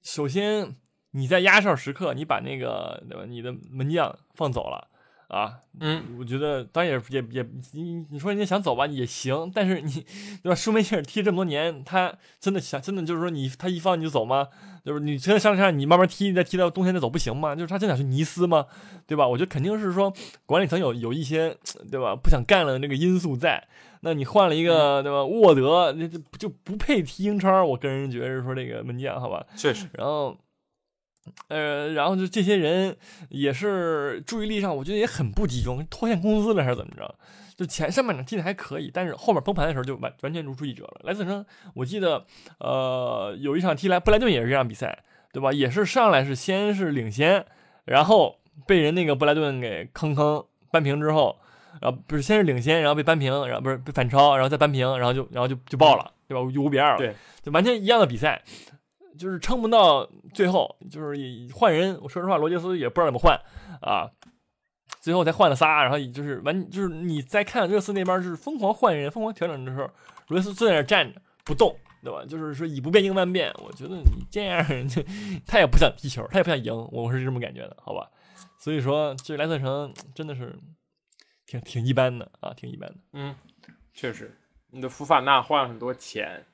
[0.01, 0.75] 首先
[1.11, 4.87] 你在压哨时刻你把那个对吧你的门将放走了。
[5.27, 10.05] 啊，嗯，我觉得当然也也也，你你说人家想走吧也行，但是你
[10.41, 10.55] 对吧？
[10.55, 14.47] 舒梅切尔踢这么多年，他真的想真的就是说你他一放你就走吗？
[14.85, 17.53] 就是你真的上上你慢慢踢，再踢到冬天再走不行吗？
[17.53, 18.67] 就是他真想去尼斯吗？
[19.05, 19.27] 对吧？
[19.27, 20.13] 我觉得肯定是说
[20.45, 21.57] 管理层有有一些
[21.91, 23.67] 对吧不想干了那个因素在。
[24.01, 25.25] 那你换了一个对吧？
[25.25, 29.45] 沃德那就就不配踢英超，我个人觉得是说这个门将好吧？
[29.57, 30.37] 确实，然后。
[31.47, 32.95] 呃，然后就这些人
[33.29, 37.15] 也是注意力上，我觉得也很不集中，拖欠工资了还是怎么着？
[37.55, 41.01] 就前上半场踢的还可以，但是后面崩盘的时候就完完全如出一辙了。
[41.03, 42.23] 莱斯特城，我记得
[42.59, 45.51] 呃有一场踢来布莱顿也是这样比赛，对吧？
[45.51, 47.43] 也是上来是先是领先，
[47.85, 48.37] 然后
[48.67, 51.35] 被人那个布莱顿给坑坑扳平之后，
[51.81, 56.41] 然后不是先是领先，然后被扳平，然后不是被反超，然后再扳平，然后就然后就就爆了，对吧？
[56.41, 58.43] 五比二了，对，就完全一样的比赛。
[59.17, 61.17] 就是撑不到最后，就是
[61.53, 61.97] 换人。
[62.01, 63.39] 我说实话，罗杰斯也不知道怎么换
[63.81, 64.09] 啊，
[65.01, 65.81] 最后才换了仨。
[65.83, 69.89] 然后就是完，就是你在看热刺那边就是疯狂换人、疯狂调整的时候，
[70.27, 72.23] 罗杰斯坐在那站着不动，对吧？
[72.25, 73.51] 就是说以不变应万变。
[73.63, 74.65] 我觉得你这样，
[75.45, 78.09] 他也不想踢球，他也不想赢，我是这么感觉的，好吧？
[78.59, 80.57] 所以说，这莱斯特城真的是
[81.45, 82.95] 挺挺一般的啊，挺一般的。
[83.13, 83.35] 嗯，
[83.93, 84.37] 确实，
[84.71, 86.45] 你的福法纳花了很多钱。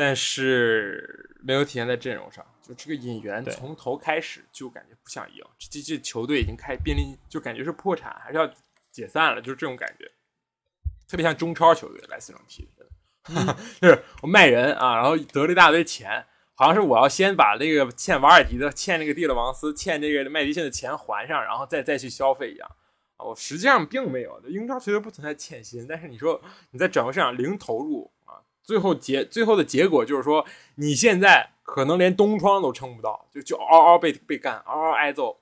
[0.00, 8.48] 但是没有体现在阵容上，就这个引援从头开始就感觉不想赢，这这球队已经开濒临，就感觉是破产，还是要
[8.92, 10.08] 解散了，就是这种感觉，
[11.08, 22.70] 特别像中超球队来这种踢的， 就是我卖人啊，然后得了一大堆钱，好像是我要先把那个欠瓦尔迪的、欠那个蒂勒王斯、欠这个麦迪逊的钱还上，然后再再去消费一样
[23.16, 28.08] 啊，我实际上并没有，英超球队不存在欠薪，但是你说你在转会市场零投入。
[28.68, 35.40] 最后结最后的结果就是说，你现在可能连东窗都撑不到，就就嗷嗷被被干，嗷嗷挨揍。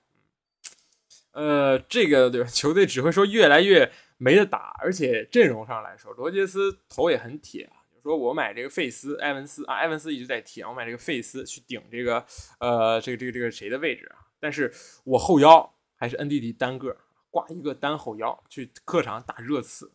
[1.33, 2.45] 呃，这个对？
[2.45, 7.83] 球队只会说越来越没得打，而且阵容上来说，罗杰斯头也很铁啊。
[7.93, 12.25] 就说我买这个费斯、埃文斯啊，埃文斯一直在踢，我买这个费斯去顶这个
[12.61, 14.23] 呃这个这个这个谁的位置啊？
[14.39, 16.97] 但是我后腰还是恩迪迪单个
[17.29, 19.91] 挂一个单后腰去客场打热刺。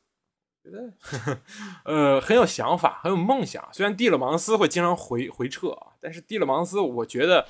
[0.64, 1.38] 觉得，
[1.86, 3.68] 呃，很有想法，很有梦想。
[3.74, 7.48] 虽然蒂勒芒斯会经常回回撤啊，但是蒂勒芒斯，我觉得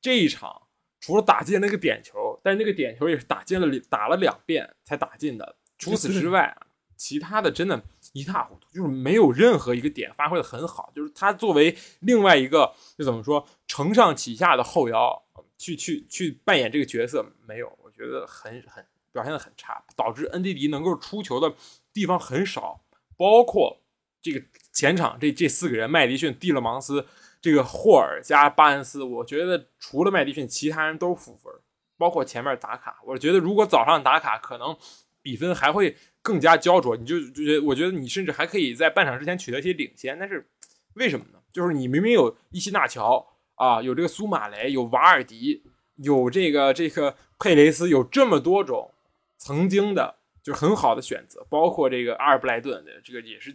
[0.00, 0.62] 这一场
[1.00, 5.56] 除了打进那个点球，但是那个点球也是打进了打了两遍才打进的。
[5.76, 6.56] 除此之外，
[6.96, 7.80] 其他的真的
[8.12, 10.90] 一塌糊涂，就是没有任何一个点发挥的很好。
[10.94, 15.22] 就是他作为另外一个，就怎么说，承上启下的后腰，
[15.56, 21.54] 去去去扮演这个角色，没有，我觉得很很表现的很差，导致恩迪迪能够出球的。
[21.92, 22.82] 地方很少，
[23.16, 23.80] 包括
[24.20, 27.06] 这个前场这这四个人，麦迪逊、蒂勒芒斯、
[27.40, 31.52] 这个霍尔加巴恩斯，我觉得除了麦迪逊，其他人都负分。
[31.96, 34.76] 包括前面打卡，我觉得如果早上打卡，可能
[35.20, 36.96] 比分还会更加焦灼。
[36.96, 40.16] 你就就觉得，我觉得你甚至还可以在半场之前取得一些领先。
[40.16, 40.48] 但是
[40.94, 41.40] 为什么呢？
[41.52, 45.64] 就是你明明有伊西纳乔啊，有这个苏马雷，有瓦尔迪，
[45.96, 48.94] 有这个这个佩雷斯，有这么多种
[49.36, 50.17] 曾经的。
[50.48, 53.54] 就是很好的选择，包括这个阿尔布莱顿的这个也是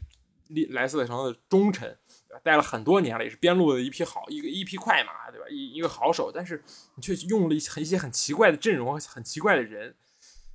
[0.70, 1.98] 莱斯特城的忠臣，
[2.44, 5.48] 带了很多年了，也是边路的一匹好一个一匹快马，对吧？
[5.50, 9.96] 一一个好手，但是你却用了一一些很奇怪的阵容，很奇怪的人，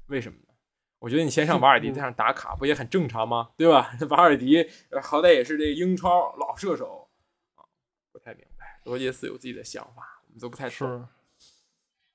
[0.07, 0.55] 为什么呢？
[1.01, 3.51] 我觉得你先上 瓦尔迪，再上打卡，不也很正常吗？
[3.57, 3.90] 对吧？
[4.11, 4.64] 瓦尔迪
[5.03, 7.09] 好歹也是这个英超老射手
[7.57, 7.66] 啊，
[8.12, 8.81] 不太明白。
[8.85, 11.05] 罗杰斯有自己的想法，我们都不太是。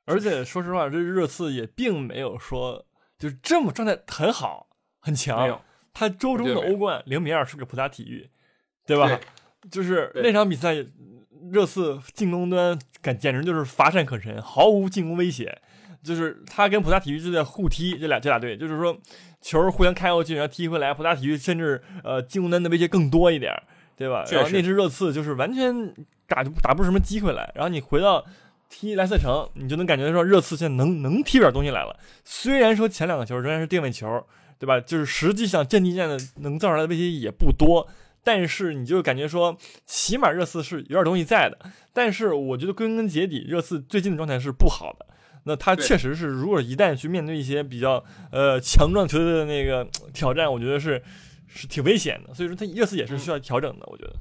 [0.05, 2.85] 而且说实话，这热刺也并没有说。
[3.23, 4.67] 就是这么状态很好
[4.99, 5.61] 很强，
[5.93, 8.29] 他周中的欧冠零比二输给葡萄牙体育，
[8.85, 9.17] 对吧？
[9.71, 10.75] 就是那场比赛
[11.49, 15.57] 热刺进攻端感简直就是乏善可陈，毫无进攻威胁。
[16.03, 18.99] 就是他跟葡萄牙体育就在互踢，这俩这俩队就是说
[19.39, 20.93] 球互相开过去，然后踢回来。
[20.93, 23.53] 葡萄牙体育甚至呃进攻端的威胁更多一点，
[23.95, 24.25] 对吧？
[24.29, 25.93] 然后那支热刺就是完全
[26.27, 27.49] 打打不出什么机会来。
[27.55, 28.25] 然后你回到
[28.75, 31.95] 踢莱斯特城，你就能感觉说热刺现在能能踢点东西来了。
[32.25, 34.25] 虽然说前两个球仍然是定位球，
[34.57, 34.79] 对吧？
[34.79, 37.87] 就是实际上阵地战的能造出来的威胁也不多。
[38.23, 39.55] 但是你就感觉说，
[39.85, 41.57] 起码热刺是有点东西在的。
[41.93, 45.05] 但是我觉得归根结底，热刺最近的状态是不好的。
[45.43, 51.03] 那他确实是，如果一旦去面对一些比较呃强壮球队的那个挑战，我觉得是
[51.47, 52.33] 是挺危险的。
[52.33, 53.85] 所以说，他热刺也是需要调整的。
[53.87, 54.15] 我觉得，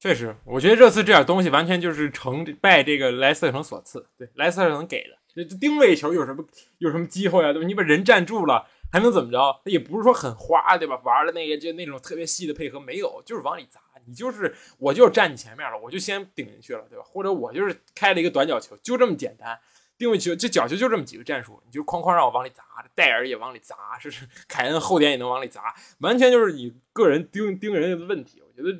[0.00, 4.06] 确实，我觉得热刺这点东西完全就是成拜这个莱斯特城所赐。
[4.16, 6.42] 对，莱斯特城给的，这定位球有什么
[6.78, 7.52] 有什么机会啊？
[7.52, 7.66] 对吧？
[7.66, 8.66] 你把人站住了。
[8.92, 9.38] 还能怎么着？
[9.66, 11.00] 也不是说很花，对吧？
[11.04, 13.80] 玩的那个就那种特别细的配合没有，就是往里砸。
[14.04, 17.04] 你就是我就是站你前面了，我就先顶进去了，对吧？
[17.06, 19.56] 或者我就是开了一个短角球，就这么简单。
[19.96, 22.64] 定位球这角球就这么几个战术，你就哐哐让我往里砸，
[22.96, 28.42] 戴尔也往里砸，是是凯恩后点也能往里砸，完全就是你个人盯盯人的问题。
[28.42, 28.76] 我觉得，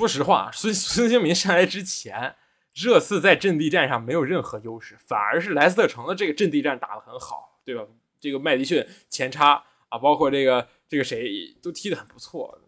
[0.00, 2.34] 说实话，孙孙兴民上来之前，
[2.74, 7.86] 热刺在阵地战上没有任何优势，反而是莱斯特城的这个阵地战打得很好，对吧？
[8.18, 12.58] 这个麦迪逊前插啊，包括这个这个谁都踢得很不错，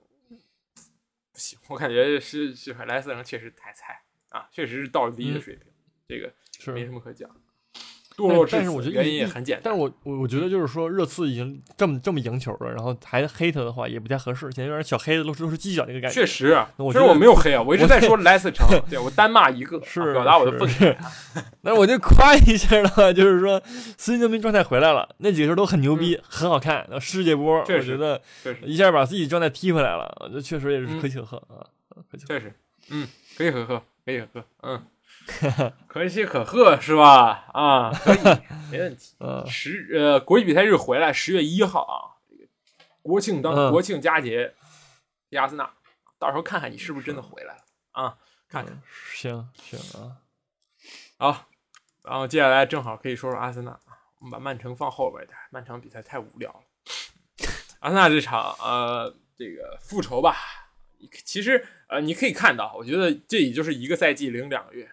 [1.33, 5.67] 不行，我感觉是是莱斯特城确实太菜啊，确实是倒数第一的水平，
[6.07, 7.35] 这个是没什么可讲。
[8.31, 16.15] 堕落但是我觉得原因也很简单，但是我我我觉得就是说热刺已经这么这么赢球了，然后还黑他的话也不太合适，现在有点小黑的露出露出犄角那个感觉。
[16.15, 20.97] 确实，其实我没有黑啊，我一直在说莱斯特城， 对我单骂一个，是表达我的愤慨。
[21.63, 23.61] 那我就夸一下的话，就是说
[23.97, 26.87] 孙兴民状态回来了，那几个球都很牛逼，很好看。
[27.01, 28.21] 世界波，我觉得
[28.65, 31.65] 一下把自己状态踢回来了，这确实也是可喜可贺啊，
[32.11, 32.25] 可喜。
[32.27, 32.53] 确实，
[32.91, 34.83] 嗯，可以可贺，可以可贺，嗯。
[35.87, 37.47] 可喜可贺是吧？
[37.53, 38.19] 啊，可以，
[38.71, 39.15] 没问题。
[39.47, 42.45] 十呃，国际比赛日回来，十月一号啊，这个
[43.03, 44.55] 国庆当国庆佳节，
[45.31, 45.71] 亚斯纳，
[46.19, 48.17] 到时候看看你是不是真的回来了啊？
[48.49, 48.81] 看看。
[49.15, 50.17] 行行啊，
[51.19, 51.49] 好，
[52.03, 53.79] 然后接下来正好可以说说阿森纳
[54.19, 56.61] 我们把曼城放后边点，曼城比赛太无聊了。
[57.81, 60.37] 阿森纳这场呃，这个复仇吧，
[61.25, 64.91] 其实呃，你可以看到，我觉得这也就是一个赛季零两个月。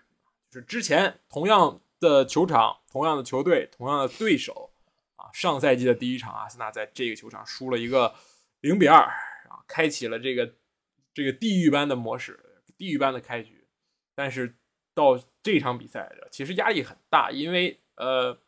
[0.51, 4.71] 就是之前同样的球场、同样的球队、同样的对手
[5.15, 8.15] 啊，上赛季的第一场，阿森纳在这个球场输了一个
[8.62, 9.03] 零比二
[9.47, 10.55] 啊，开启了这个
[11.13, 13.67] 这个地狱般的模式，地狱般的开局。
[14.15, 14.55] 但是
[14.95, 18.39] 到这场比赛，其实压力很大，因为呃，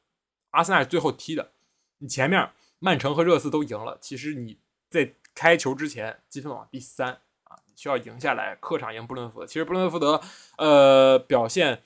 [0.49, 1.51] 阿森纳最后踢的，
[1.99, 4.57] 你前面曼城和热刺都赢了，其实你
[4.89, 9.45] 在开球之前积分榜第三啊，你需要赢下来，客场赢布伦福德。
[9.45, 10.19] 其实布伦福德
[10.57, 11.83] 呃表现。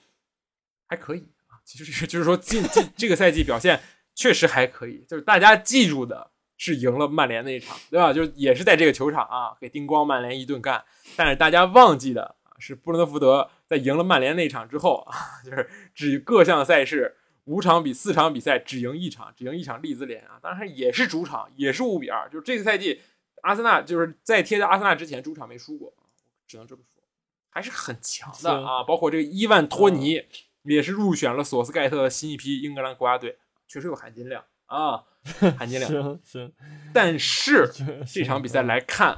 [0.96, 3.82] 还可以啊，其实 就是说，近近这个赛季表现
[4.16, 5.04] 确实还可以。
[5.08, 8.14] 就是大家记住的是赢了曼联那一场，对吧？
[8.14, 10.84] 就是也是在这个球场啊，给叮咣曼联一顿干。
[11.18, 22.30] 但是大家忘记的啊，是布伦特福德在赢了曼联那一场之后啊， 就是只各项赛事五场比四场比赛只赢一场，只赢一场利兹联啊，当然也是主场，也是五比二。
[22.30, 23.02] 就是这个赛季，
[23.42, 25.94] 阿森纳就是在贴在阿森纳之前，主场没输过，
[26.48, 27.04] 只能这么说，
[27.50, 28.82] 还是很强的啊。
[28.84, 30.24] 包括这个伊万托尼。
[30.66, 35.04] 也是入选了索斯盖特的新一批英格兰国家队，确实有含金量啊，
[35.58, 35.92] 含金量。
[35.92, 36.54] 行行，
[36.94, 37.72] 但是
[38.08, 39.18] 这场比赛来看，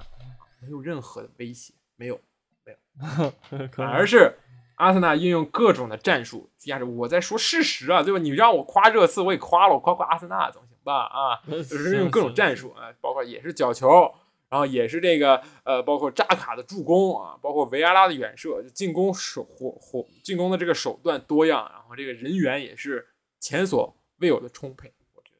[0.62, 2.20] 没有任何的威胁，没有，
[2.66, 4.38] 没有， 反而是
[4.76, 6.84] 阿森纳运用各种的战术压制。
[6.84, 8.20] 我在说事实啊，对吧？
[8.20, 11.06] 你让我夸热刺，我也夸了，我夸夸阿森纳总行吧？
[11.06, 14.14] 啊， 就是用各种战术啊，包括也是角球。
[14.50, 23.08] 然后也是这个呃，包括扎卡的助攻啊，包括维埃拉的远射，进攻手火火进攻的这个手段多样，然后这个人员也是
[23.40, 25.32] 前所未有的充沛，我觉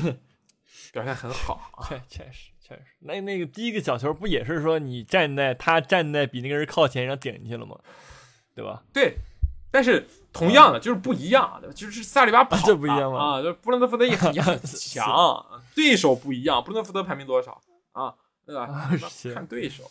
[0.00, 0.18] 得，嗯，
[0.92, 2.82] 表现很好啊，确确实确实。
[3.00, 7.78] 那那个第一个角球不也是说你站在他站在比那个人靠前，然后顶进去了吗？
[8.54, 8.82] 对吧？
[8.92, 9.16] 对。
[9.70, 10.06] 但是
[10.38, 13.18] 同样的就是不一样，就是萨里巴跑这不一样吗？
[13.38, 14.32] 啊，就布伦特福德也很
[14.64, 16.62] 强， 对手不一样。
[16.62, 17.60] 布伦特福德排名多少
[17.92, 18.14] 啊？
[18.46, 18.90] 对吧？
[19.34, 19.90] 看对手。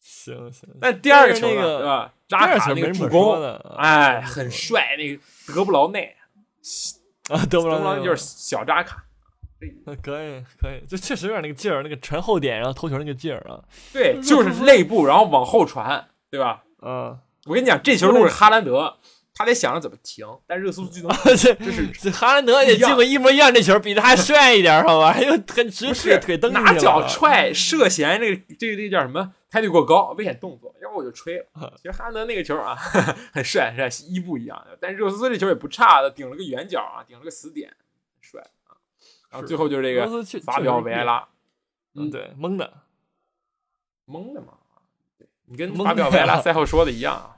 [0.00, 0.68] 行行。
[0.80, 2.12] 但第二个球呢，对吧？
[2.28, 3.40] 扎卡那个助攻，
[3.76, 4.96] 哎，很帅。
[4.96, 5.22] 那个
[5.54, 6.16] 德布劳内
[7.30, 9.04] 啊，德布劳内就是小扎卡。
[10.02, 13.62] 可以可以，就确实有点那个劲儿，那个传后点然后头球那个劲儿啊。
[13.92, 16.64] 对，就是内部然后往后传，对吧？
[16.82, 17.16] 嗯。
[17.46, 18.96] 我跟你讲，这球如果是哈兰德，
[19.34, 20.26] 他得想着怎么停。
[20.46, 25.18] 但热苏就能，这是这哈兰德也进过一模一样，这球比他还帅一点，好吧？
[25.20, 29.32] 又很直，视腿蹬拿脚踹涉嫌，这个这个这个叫什么？
[29.50, 31.44] 态度过高，危险动作，要不我就吹了。
[31.76, 32.74] 其实哈兰德那个球啊，
[33.34, 34.78] 很帅，很帅，伊布一样的。
[34.80, 37.70] 但是热苏斯这球也不差的，顶了个圆角啊，顶了个死点，
[38.22, 38.72] 帅啊。
[39.30, 40.06] 然后最后就是这个
[40.40, 41.28] 法表维埃拉，
[41.94, 42.72] 嗯，对，懵的，
[44.06, 44.54] 懵的嘛。
[45.18, 47.31] 对你跟法表维埃拉赛后说的一样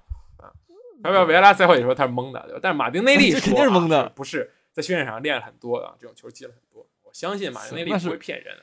[1.10, 1.12] 啊。
[1.12, 2.60] 法表维埃拉赛后也说他是懵的，对吧？
[2.62, 6.86] 但是马丁内利 肯定是懵的，不是在训练场上练了很多啊，这种球进了很多。
[7.02, 8.56] 我相信马丁内利不会骗人。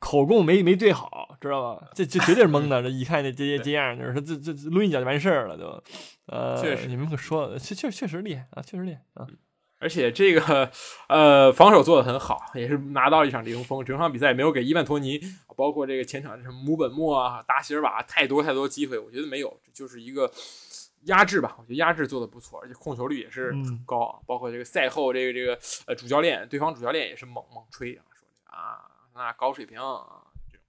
[0.00, 1.90] 口供没没对好，知道吧？
[1.94, 2.80] 这这绝对是蒙的。
[2.82, 5.80] 这一看这这这样，就是说这这抡一脚就完事儿了，对吧？
[6.26, 9.26] 呃，确实，你们可说，确确确实厉害啊，确实厉害啊！
[9.78, 10.70] 而且这个
[11.08, 13.84] 呃，防守做的很好，也是拿到一场零封。
[13.84, 15.20] 整场比赛也没有给伊万托尼，
[15.54, 20.30] 包括这个前场什么姆本莫啊、达席尔瓦太多太多机会，我觉得没有，就是一个
[21.06, 21.56] 压制吧。
[21.58, 24.22] 我觉得压制做的不错，而且控球率也是很高。
[24.26, 28.90] 包括这个赛后这个这个呃主教练，对方主教练也是猛猛吹啊，说啊。
[29.16, 30.66] 那高水平啊，这种。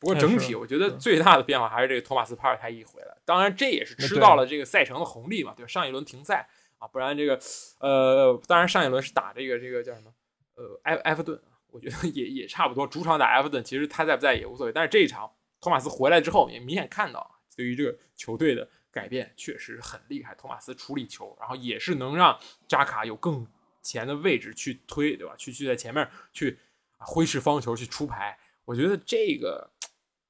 [0.00, 5.68] 不过整体我觉得最大的变化还是这个托马斯帕尔泰伊回来，当然这也是吃到了这个赛程的红利嘛，对吧？
[5.68, 7.38] 上一轮停赛啊，不然这个
[7.78, 10.12] 呃，当然上一轮是打这个这个叫什么
[10.56, 14.72] 呃埃埃弗顿啊，我觉得也也差不多，主场打埃弗顿，其实他在不在也无所谓。
[14.72, 20.34] 但是这一场托马斯回来之后，也明显看到对于这个球队的改变确实很厉害。
[20.34, 23.46] 托马斯处理球，然后也是能让扎卡有更
[23.82, 25.34] 前的位置去推，对吧？
[25.36, 26.58] 去去在前面去。
[26.98, 29.70] 挥斥方球去出牌，我觉得这个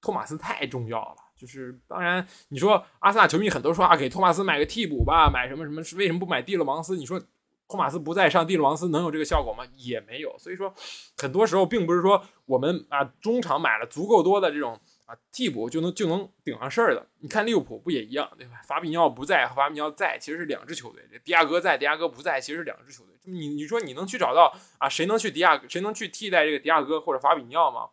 [0.00, 1.16] 托马斯太重要了。
[1.36, 5.80] 就是当然，你说阿森纳球迷很多说啊，给托马斯买个替补吧，买什么什么？
[5.96, 6.96] 为什么不买蒂勒芒斯？
[6.96, 7.22] 你说
[7.68, 9.64] 托马斯不在上，蒂勒芒斯能有这个效果吗？
[9.76, 10.36] 也没有。
[10.40, 10.74] 所以说，
[11.16, 17.06] 很多时候并不是说我们啊中场买了足够多的这种啊替补就能就能顶上事儿的。
[17.20, 18.60] 你看利物浦不也一样，对吧？
[18.64, 23.14] 法比尼奥不在和法比尼奥在其实是两支球队，这迪亚哥在，迪亚哥不在，其实是两支球队。
[23.22, 24.88] 你你说你能去找到啊？
[24.88, 25.60] 谁能去迪亚？
[25.68, 27.88] 谁能去替代这个迪亚哥或者法比尼奥吗？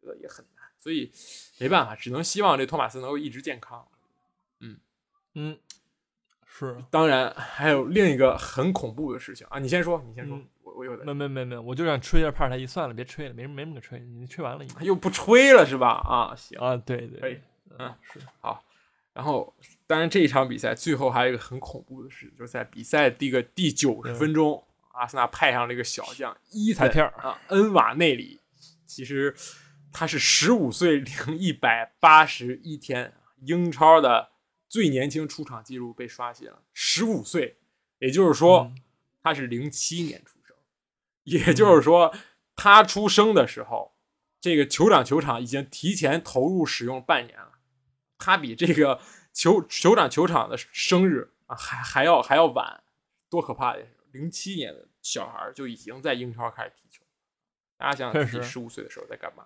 [0.00, 1.12] 我觉得也很难，所以
[1.58, 3.86] 没办法，只能希望这托马斯能够一直健康。
[4.60, 4.78] 嗯
[5.34, 5.58] 嗯，
[6.46, 6.76] 是。
[6.90, 9.58] 当然还有另一个很恐怖的事情啊！
[9.58, 16.02] 你先说，你先说，我我有没没没没，我就想吹一下帕尔塔伊，算了，别吹了，没没什么可吹，你吹完了，又不吹了是吧？
[16.04, 17.38] 啊，行啊，对对，可以，
[17.78, 18.62] 嗯，是好。
[19.14, 24.62] 然后，当然这一场比赛最后还有一个很恐怖的事，就是在比赛第个第九十分钟，
[24.92, 28.38] 阿森纳派上了一个小将伊彩片啊，恩瓦内里。
[28.86, 29.34] 其实
[29.90, 34.28] 他是十五岁零一百八十一天，英超的
[34.68, 36.60] 最年轻出场记录被刷新了。
[36.74, 37.56] 十五岁，
[37.98, 38.70] 也就是说
[39.22, 40.35] 他是零七年出生，
[41.26, 42.12] 也就是说
[42.56, 43.94] 他出生的时候，
[44.40, 47.52] 这个酋长球场已经提前投入使用半年了。
[48.18, 48.98] 他比这个
[49.34, 52.82] 酋酋长球场的生日啊还还要还要晚，
[53.28, 53.84] 多可怕呀！
[54.12, 57.02] 零七年的小孩就已经在英超开始踢球，
[57.76, 59.44] 大家想想自己十五岁的时候在干嘛？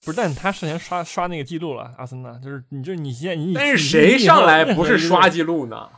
[0.00, 5.90] 不是，但是他之前刷刷那个记录了，阿森纳就是你就是你现在你但是谁上来不是刷记录呢？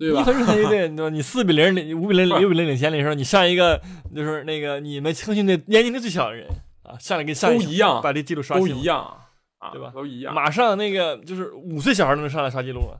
[0.00, 0.24] 对吧？
[0.26, 3.80] 你很对对对，你四比零领五比零六比零领先的时候，你上一个
[4.16, 6.48] 就是那个你们青训队年龄最小的人
[6.82, 9.16] 啊，上来给上都一样，把这记录刷新都一样。
[9.72, 9.92] 对吧？
[9.94, 10.34] 都一样。
[10.34, 12.98] 马上那个就是五岁小孩都能上来刷记录了，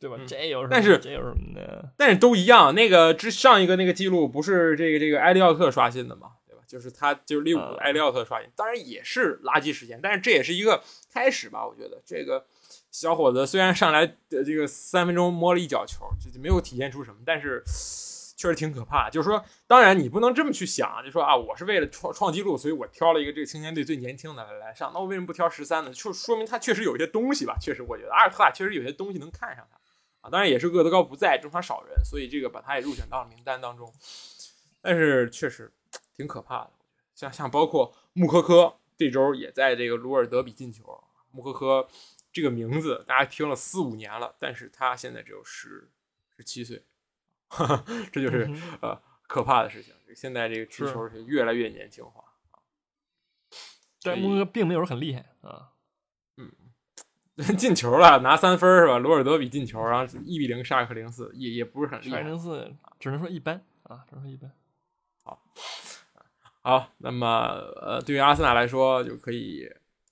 [0.00, 0.16] 对吧？
[0.26, 0.68] 这有什么？
[0.70, 1.92] 但是这有什么的？
[1.98, 2.74] 但是都一样。
[2.74, 6.28] 那个之上一个那个记录不是这个这个埃利奥特刷新的吗？
[6.48, 6.62] 对吧？
[6.66, 11.66] 就是他就是利物浦埃利奥特刷新，当然也是垃圾时间，但是这也是一个开始吧？
[11.66, 12.42] 我觉得这个
[12.90, 17.62] 小伙子虽然上来的这个三分钟摸了一脚球，就没有体现出什么，但是。
[18.40, 25.92] 确实挺可怕，就是说，当然你不能这么去想，就说啊，我是为了创创纪录，所以我挑了一个这个青年队最年轻的来来上，那我为什么不挑十三呢？
[25.92, 29.78] 就说明他确实有一些东西吧，确实我觉得阿尔特塔确实有些东西能看上他
[30.22, 30.30] 啊。
[30.30, 33.92] 当然也是厄德高不在，中场少人，所以这个把他也入选到了名单当中。
[34.80, 35.70] 但是确实
[36.16, 36.70] 挺可怕的，
[37.14, 41.86] 像像包括穆科科这周也在这个鲁尔德比进球，穆科科
[42.32, 45.90] 这个名字大家听了四五年了，但是他现在只有十
[46.36, 46.84] 十七岁。
[48.12, 48.48] 这就是
[48.80, 49.92] 呃可怕的事情。
[50.14, 52.58] 现在这个踢球是越来越年轻化啊。
[54.02, 55.72] 但穆哥并没有很厉害啊。
[56.36, 56.52] 嗯，
[57.58, 58.98] 进球了，拿三分是吧？
[58.98, 62.20] 罗尔德比进球，然后一比零沙克零四，也也不是很厉害。
[62.20, 64.52] 零四只能说一般啊，只能说一般。
[65.24, 65.42] 好，
[66.62, 67.26] 好，那么
[67.82, 69.68] 呃，对于阿森纳来说，就可以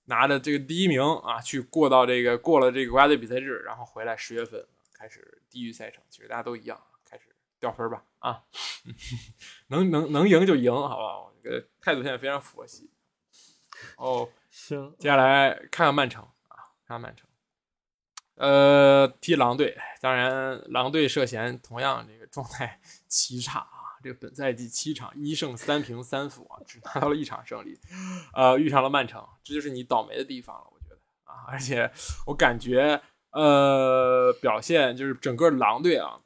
[0.09, 6.03] 拿着这个第一名啊，去过到这个过了这个国家队比赛日，然后回来十月份开始地狱赛程。
[6.11, 6.79] 其实大家都一样。
[7.11, 7.25] 开始
[7.59, 8.45] 掉分吧啊，
[9.69, 11.33] 能能能赢就赢，好不好？
[11.43, 12.91] 这个态度现在非常佛系。
[13.97, 17.27] 哦，行，接下来看看曼城啊，看看曼城。
[18.35, 22.79] 呃，踢狼队，当然狼队涉嫌同样这个状态
[23.09, 27.79] 奇差啊，这个本赛季七场一胜三平三负啊，只拿到了一场胜利，
[28.35, 31.91] 呃，遇上了曼城，这就是你倒霉的地方了，我觉得啊，而且
[32.27, 36.21] 我感觉呃表现就是整个狼队啊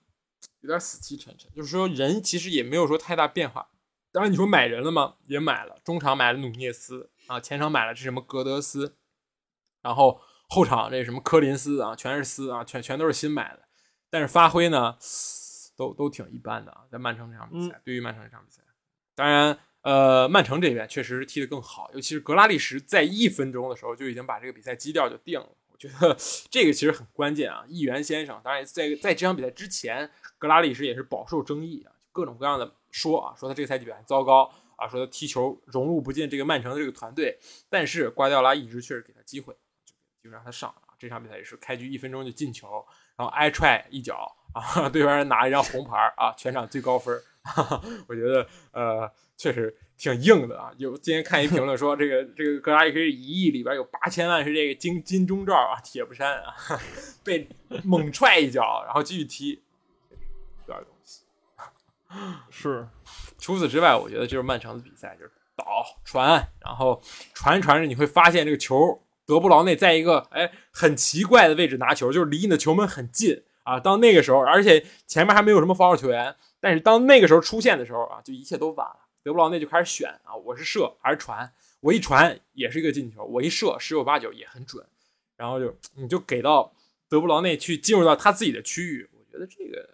[0.61, 3.69] 有点死气沉沉，就是说人其实也没有说太大变化。
[4.13, 5.15] 当然你说买人了吗？
[5.27, 8.97] 也买了，中场买了努涅斯啊，前场买了这什么格德斯，
[9.81, 10.21] 然后
[10.51, 13.63] 后场这什么科林斯啊，全是斯啊，全全都是新买的，
[14.11, 14.99] 但是发挥呢
[15.89, 18.63] 都都挺一般的啊，在曼城这场比赛，对于曼城这场比赛，
[19.15, 19.59] 当然。
[19.83, 25.49] 呃，曼城这边确实是踢得更好，尤其是格拉利什在一分钟的时候就已经把这个比赛基调就定了。
[25.73, 26.17] 我觉得
[26.49, 27.65] 这个其实很关键啊。
[27.67, 30.09] 议员先生，当然在在这场比赛之前，
[30.39, 37.37] 格拉利什也是饱受争议啊，各种各样的说啊，说他这个赛季表现糟糕啊，说他踢球融入不进这个曼城的这个团队。
[37.69, 39.53] 但是瓜迪奥拉一直确实给他机会，
[39.85, 40.95] 就就让他上啊。
[40.97, 47.19] 这场比赛也是开局一分钟就进球，然后挨踹一脚啊，对方人拿一张红牌啊，全场最高分。
[47.43, 49.11] 哈 哈我觉得呃。
[49.35, 50.71] 确实挺硬的啊！
[50.77, 56.55] 有今天看一评论说，这个这个格拉利什一亿里边有八千万是这个金金钟罩啊，铁布衫啊，
[57.25, 57.49] 被
[57.83, 59.61] 猛踹一脚，然后继续踢，
[60.61, 61.23] 有点东西。
[62.51, 62.87] 是，
[63.37, 65.65] 除此之外，我觉得就是曼城的比赛，就是倒
[66.05, 67.03] 传，然后
[67.35, 73.81] 传着传着，你会发现这个球德布劳内在一个哎很奇怪的位置拿球，就是离你的球门很近啊。
[73.81, 78.99] 到那个时候，而且前面还没有什么防守球员，但是当那个时候出现的时候啊，就一切都晚了。
[79.23, 81.53] 德布劳内就开始选啊，我是射还是传？
[81.81, 84.85] 我一传也是一个进球，我一射十有八九也很准。
[85.37, 86.73] 然后就你就给到
[87.09, 89.91] 德布劳内去进入到他自己的区域，我觉得这个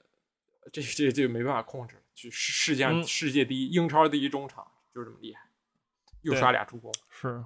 [0.70, 5.40] 这这这没办法控制，去世世界上世界第一、英超第一中场就是这么厉害，
[6.20, 6.92] 又刷俩助攻。
[7.08, 7.42] 是，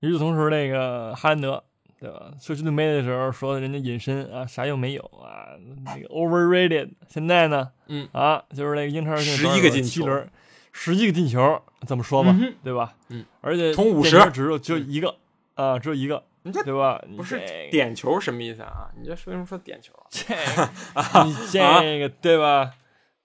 [0.00, 1.62] 与此同时，那个哈兰德
[2.02, 2.32] 对吧？
[2.40, 5.54] 社区队没的时候说人家隐身啊，啥用没有啊？
[5.84, 6.90] 那个 overrated。
[7.08, 10.24] 现在呢，嗯啊，就是那个英超十一个进球。
[10.72, 12.34] 十一个进球，怎么说吧，
[12.64, 12.94] 对吧？
[13.10, 15.14] 嗯，而且从五十只有就一个
[15.54, 16.24] 啊，只有一个，
[16.64, 16.98] 对吧？
[17.16, 17.40] 不是
[17.70, 18.88] 点球什么意思啊？
[18.98, 20.08] 你这为什么说点球啊？
[20.10, 20.34] 这
[21.24, 22.72] 你这个对吧？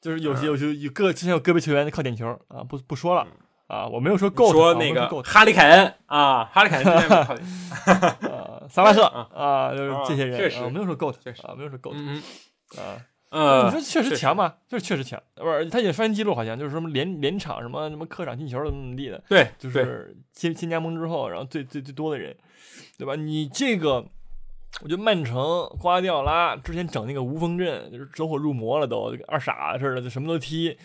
[0.01, 3.25] 就是有些有些有个之前有个别球员靠点球啊，不不说了
[3.67, 7.38] 啊，我没有说够，说那个哈利凯恩啊，哈利凯恩
[8.70, 12.22] 萨拉赫啊，就是这些人，我没有说够确实啊，没有说够嗯
[12.78, 13.01] 啊。
[13.30, 14.53] 呃，你说确实强吗？
[14.70, 15.70] 就是确实强，不是？
[15.70, 19.22] 他也刷新记录，好像就是什么连连场什么什么客场进球怎么怎么地的。
[19.28, 22.34] 对，就是新新加盟之后，然后最最最多的人，
[22.97, 23.15] 对吧？
[23.15, 23.95] 你这个，
[24.82, 30.78] 我觉得曼城瓜迪奥拉之前整那个无锋阵，就是走火入魔了，都二傻似的，就什么都踢。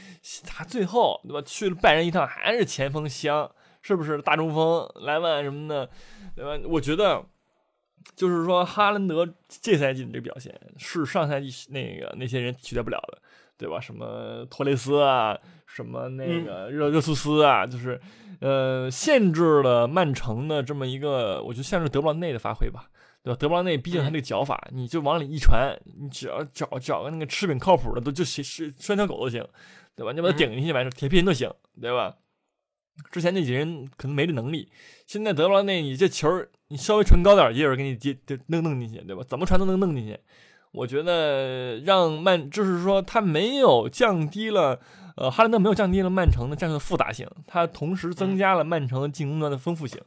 [0.44, 1.40] 他最后对吧？
[1.46, 3.48] 去了拜仁一趟，还是前锋香，
[3.82, 4.20] 是不是？
[4.20, 5.88] 大中锋莱万什么的，
[6.34, 6.60] 对吧？
[6.66, 7.24] 我觉得。
[8.14, 13.18] 就是说，哈兰德这赛季的这个表现是上赛季那个那些人取代不了的，
[13.56, 13.80] 对吧？
[13.80, 18.00] 什么托雷斯啊，什么那个热热苏斯啊，就是
[18.40, 22.88] 呃，限制了曼城的这么一个，我觉得限制德布劳内的发挥吧，
[23.22, 23.36] 对吧？
[23.38, 29.46] 德布劳内毕竟他那个脚法，你就往里一传，你只要找找个那个吃饼靠谱的，都就谁是拴条狗都行，
[29.94, 30.12] 对吧？
[30.12, 31.50] 你把他顶进去完事，铁皮人都行，
[31.80, 32.16] 对吧？
[33.10, 34.70] 之前那几人可能没这能力，
[35.06, 36.28] 现在德布劳内，你这球
[36.68, 39.22] 你稍微传高点，也有人给你接，就弄弄进去，对吧？
[39.26, 40.18] 怎么传都能弄进去。
[40.72, 44.80] 我觉得让曼，就是说他没有降低了，
[45.16, 50.00] 呃，哈兰德没有降低了曼城的战术的复杂性，他同时增加了曼城的进攻端的丰富性，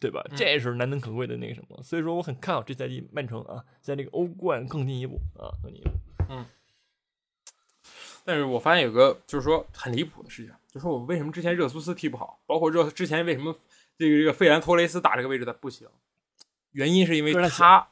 [0.00, 0.20] 对吧？
[0.34, 1.80] 这是难能可贵的那个什么。
[1.82, 5.90] 所以说我很看好这赛季曼城啊，在这个欧冠更进一步啊，更进一步。
[6.28, 6.44] 嗯。
[8.30, 10.54] 但是我发现有个就是说很离谱的事情。
[10.70, 13.52] 就说我为什么之前热苏斯踢不好，包括热之前为什么
[13.98, 15.88] 这个这个费兰托雷斯打这个位置他不行，
[16.70, 17.88] 原因是因为他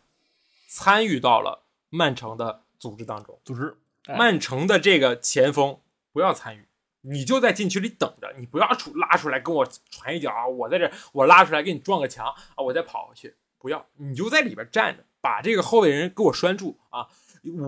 [0.69, 3.37] 参与到了曼城的组织当中。
[3.45, 3.77] 组织
[4.07, 5.81] 曼城的这个前锋
[6.13, 6.69] 不要参与，
[7.01, 10.47] 你就在禁区里等着，你不要出拉出来跟我传一脚啊！
[10.47, 12.63] 我在这我拉出来给你撞个墙啊！
[12.63, 17.09] 我再跑回去，不要，你就在里边站着，把这个后卫人给我拴住啊！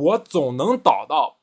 [0.02, 1.39] 我总能倒到。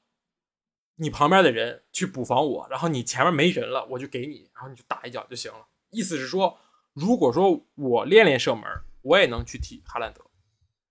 [0.97, 5.59] 你旁边的人去补防我，然后你前面没人了，我就给你，然后你就打一脚就行了。
[5.91, 6.57] 意思是说，
[6.93, 8.63] 如果说我练练射门，
[9.03, 10.21] 我也能去踢哈兰德。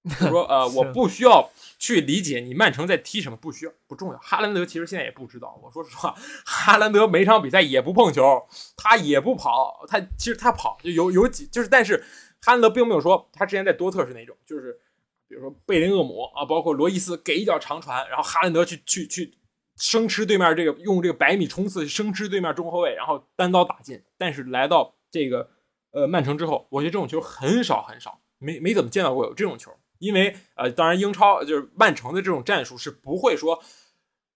[0.29, 1.51] 说呃，我不需要
[1.81, 4.19] 去理解你曼城在踢什么，不需要，不重要。
[4.19, 5.61] 哈兰德其实现在也不知道。
[5.61, 6.15] 我说实话，
[6.47, 8.47] 哈兰德每场比赛也不碰球，
[8.77, 12.05] 他也不跑，他其实他跑就有有几就是，但是
[12.41, 14.79] 哈兰德并没有说他之前在多特是那种，就是
[15.27, 19.37] 比如说贝林厄姆啊，包括罗伊斯给一脚长传，然后哈兰德去去去。
[19.77, 24.03] 生吃对面这个用这个百米冲刺生吃对面中后卫，然后单刀打进。
[24.19, 25.51] 但是来到这个
[25.93, 29.71] 呃曼城之后，我觉得这种球很少很少，没没怎么见到过有这种球。
[29.99, 33.63] 因为呃，当然英超就是曼城的这种战术是不会说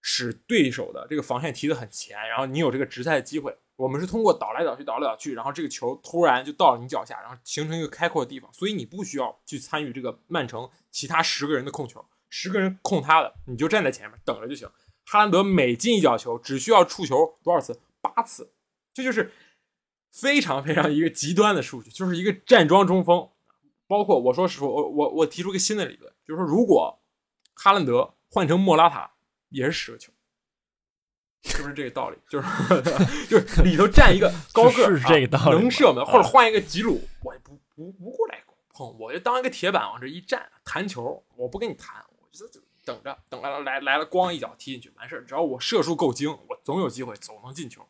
[0.01, 3.55] 使对手的这个防线提得很前，然后你有这个直塞的机会。
[3.77, 14.69] 我们是通过倒来倒去、倒来倒去，然后这个球突然就到了你脚下，然后形成一个开阔的地方，所以你不需要去参与这个曼城其他十个人的控球，十个人控他的，你就站在前面等着就行。
[15.11, 17.81] 哈兰德每进一脚球，只需要触球多少次？
[18.01, 18.53] 八次，
[18.95, 19.33] 这就是
[20.13, 23.29] 非常非常一个极端的数据，就是一个站桩中锋。
[23.89, 27.01] 包括我说实话，我我我提出个新的理论，就是说如果
[27.55, 29.11] 哈兰德换成莫拉塔，
[29.49, 30.13] 也是十个球。
[31.43, 32.17] 是不是这个道理？
[32.29, 32.49] 就是
[33.29, 38.41] 就是里头站一个高个是这个道理，能射门，或者换一个吉鲁，我也不不不过来
[38.73, 45.25] 碰，我就当一个铁板往这一站弹球，我不跟你弹，我觉得就等着等来了来来了，咣一脚踢进去完事儿。
[45.25, 47.87] 只要我射术够精，我总有机会，总能进球。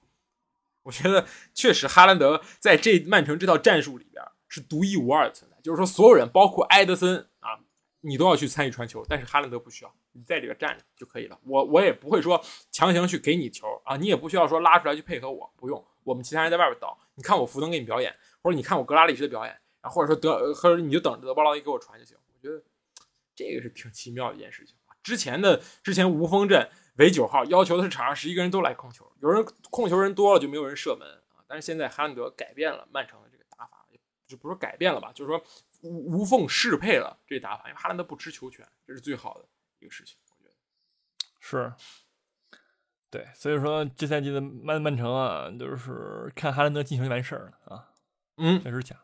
[0.82, 7.60] 我觉得确实哈兰德在这曼城这套战术里边是独一无二的存在，就是说所有人，包括埃德森啊，
[8.00, 9.94] 你都要去参与传球，但是哈兰德不需要。
[10.12, 18.12] 你在这个站着就可以了，我我也不会说强行去给你球啊，你也不需要说拉出来去配合我，不用，我们其他人在外边倒，你看我福登给你表演，
[18.42, 22.16] 或者你看我格拉利什的表演，然后或者说德，或者你就等着德波劳伊给我传就行。
[22.26, 22.60] 我觉得
[23.36, 24.74] 这个是挺奇妙的一件事情。
[25.02, 31.44] 之前的之前无锋阵为九号，要求的是场上十一个人都来控球，有人控球人多了就没有人射门啊。
[31.46, 33.86] 但是现在哈兰德改变了曼城的这个打法，
[34.26, 35.42] 就不是改变了吧，就是说
[35.82, 39.46] 无无缝适配了这打法，因为哈兰德不吃球权，这是最好的。
[39.82, 40.54] 一个事情，我觉得
[41.40, 41.72] 是，
[43.08, 47.88] 对，所以说这赛季的曼曼城啊，就是看哈兰德进球就完事儿了啊，
[48.36, 48.98] 嗯，确实强，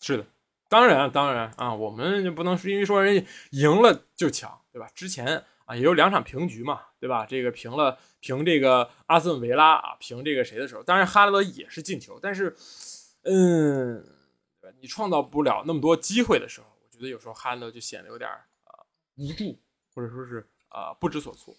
[0.00, 0.26] 是的，
[0.72, 4.88] 当然当然啊，我们就不能是因为说人家赢了就强，对吧？
[4.94, 7.26] 之前啊也有两场平局嘛，对吧？
[7.26, 12.56] 这个平了平这个阿斯顿维拉啊，平这个谁的时候，当然哈兰德也是进球，但是
[13.24, 14.02] 嗯，
[14.80, 18.40] 你创造不了那么多机会的时候，我觉得有时候哈兰德就显得有点啊。
[19.16, 19.60] 无助，
[19.94, 21.54] 或者说是啊不知所措。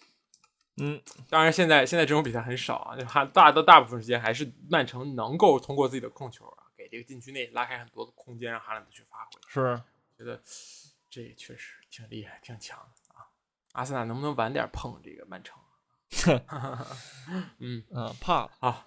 [0.78, 1.00] 嗯，
[1.30, 9.32] 当然现在现在这种比赛很少啊，哈大的大部分时间还是曼城能够通过自己的控球啊，给这个禁区内拉开很多的空间，让哈兰德去发挥。
[9.48, 9.82] 是，
[10.18, 10.42] 觉得
[11.10, 12.78] 这确实挺厉害，挺强
[13.08, 13.32] 啊。
[13.72, 15.58] 阿森纳能不能晚点碰这个曼城？
[17.60, 18.86] 嗯嗯，怕了啊，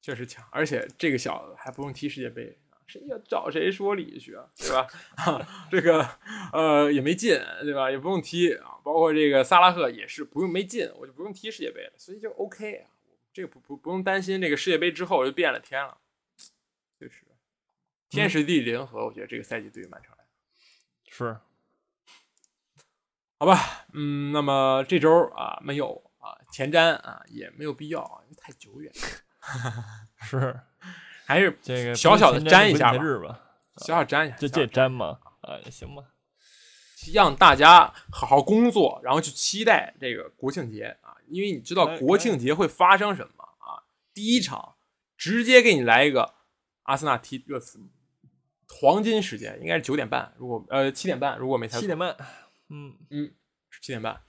[0.00, 2.58] 确实强，而且这个小子还不用踢世界杯。
[2.86, 4.86] 谁要找谁说理去啊，对吧？
[5.70, 6.06] 这个
[6.52, 7.90] 呃也没进，对吧？
[7.90, 8.78] 也不用踢啊。
[8.82, 12.90] 包括这个萨拉赫也是不用没进，我就不用踢世界杯了，所以就 OK 啊。
[13.32, 15.98] 这个不不不用担心，这个世界杯之后就变了天了，
[17.00, 17.24] 就是
[18.10, 19.04] 天时地利人和。
[19.04, 20.24] 我觉得这个赛季对于曼城来
[21.10, 21.38] 说是
[23.38, 23.86] 好吧。
[23.92, 28.92] 嗯，那么这周啊没有啊前瞻啊也没有必要啊，太久远
[30.22, 30.60] 是。
[31.26, 33.40] 还是这个小小的沾一下吧，
[33.78, 36.04] 小小沾一下，就这沾嘛，啊，行吧，
[37.14, 43.88] 让大家好好工作，然后去期待这个国庆节啊，因为你知道国庆节会发生什么啊？
[44.12, 44.74] 第一场
[45.16, 46.34] 直接给你来一个
[46.84, 47.78] 阿森纳踢热刺，
[48.68, 52.16] 黄金时间应该是九点半，如果呃七点半，如果没猜错，七点半，
[52.70, 53.34] 嗯嗯，
[53.80, 54.20] 七点半，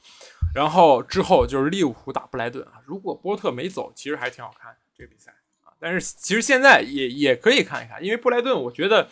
[0.53, 5.31] 然后之后就是利物浦打布莱顿啊，如果波特没走，其实还挺好看这个比赛
[5.61, 5.71] 啊。
[5.79, 9.09] 但是其实现在也也可以看一看，因为布莱顿，我觉得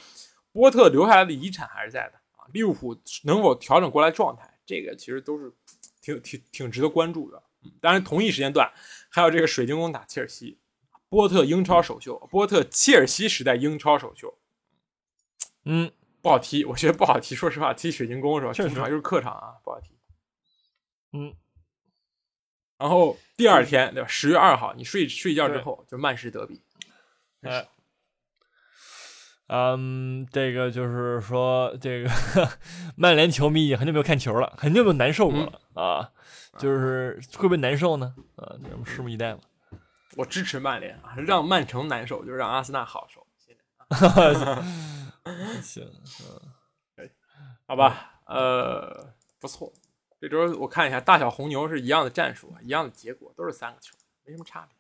[0.51, 2.47] 波特留下来的遗产还是在的啊。
[2.53, 5.51] 利物浦能否调整过来状态，这个其实都是
[6.01, 7.43] 挺挺挺值得关注的。
[7.63, 8.71] 嗯，当然同一时间段
[9.09, 10.59] 还有这个水晶宫打切尔西，
[11.13, 14.35] 波特英超首秀，波特切尔西时代英超首秀，
[15.63, 15.91] 嗯，
[16.23, 17.35] 不好踢，我觉得不好踢。
[17.35, 18.51] 说实话，踢水晶宫是吧？
[18.51, 19.95] 确实，就是客场啊，不好踢。
[21.11, 21.35] 嗯。
[22.79, 24.07] 然后第二天，对吧？
[24.07, 26.63] 十月二号，你睡睡觉之后就曼市德比。
[27.41, 27.67] 哎，
[29.49, 32.09] 嗯，这个就是说，这个
[32.95, 36.11] 曼联球迷已经很久没有看球了，很久没有难受过了啊！
[36.57, 38.15] 就是会不会难受呢？
[38.35, 39.41] 啊，咱们拭目以待吧。
[40.15, 43.25] 我支持曼联啊，让曼城难受，就让阿森纳好受。
[45.61, 45.87] 行，
[46.97, 47.09] 嗯，
[47.67, 49.71] 好吧，呃，不错。
[50.19, 53.95] 这周我看一下，大小红牛是一样的战术，一样的结果，都是三个球，
[54.25, 54.75] 没什么差别，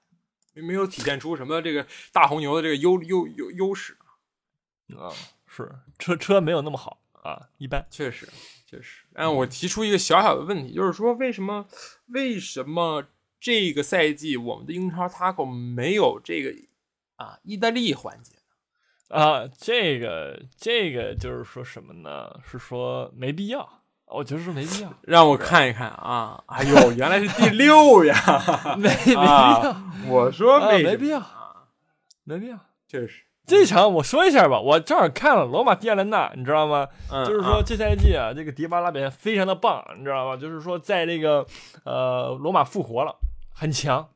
[0.61, 3.97] 没没有体现出什么这个大红牛的这个优优优优势
[4.97, 5.11] 啊。
[5.45, 8.27] 是车车没有那么好啊，一般，确实
[8.65, 9.05] 确实。
[9.13, 11.67] 但，我提出一个小小的问题，就是说为什么
[12.07, 13.03] 为什么
[13.43, 16.49] 这个赛季我们的英超 Taco 没有这个
[17.17, 18.35] 啊意大利环节
[19.09, 19.45] 啊？
[19.57, 22.39] 这个这个就是说什么呢？
[22.49, 23.81] 是说没必要。
[24.05, 26.41] 我觉得是没必要， 让我看一看啊！
[26.47, 28.15] 哎呦，原来是第六呀，
[28.77, 29.75] 没没必要。
[30.07, 31.21] 我说没没必要，
[32.23, 32.57] 没必要。
[32.87, 36.87] 确实，这场我说一下吧，我正好看了罗马蒂亚兰纳，你知道吗？
[37.11, 40.37] 嗯，就是说这赛季啊，这个迪巴拉表现非常的棒，你知道吗？
[40.37, 41.45] 就是说在这个
[41.83, 43.15] 呃罗马复活了，
[43.53, 44.09] 很强。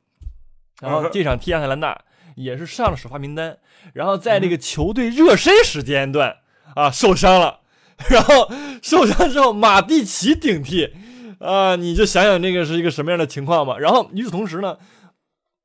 [0.82, 2.02] 然后这场踢亚特兰大
[2.36, 3.58] 也是上了首发名单，
[3.94, 6.38] 然后在这个球队热身时间段
[6.76, 7.62] 啊受伤了，
[8.10, 8.52] 然后
[8.84, 10.94] 受伤之后马蒂奇顶替，
[11.40, 13.78] 啊，你就想想这个是一个什么样的情况吧。
[13.80, 14.78] 然后与此同时呢，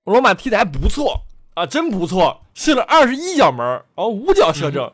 [0.05, 4.91] 罗马踢的还不错啊，真不错，射了二十一脚门，然后五脚射正。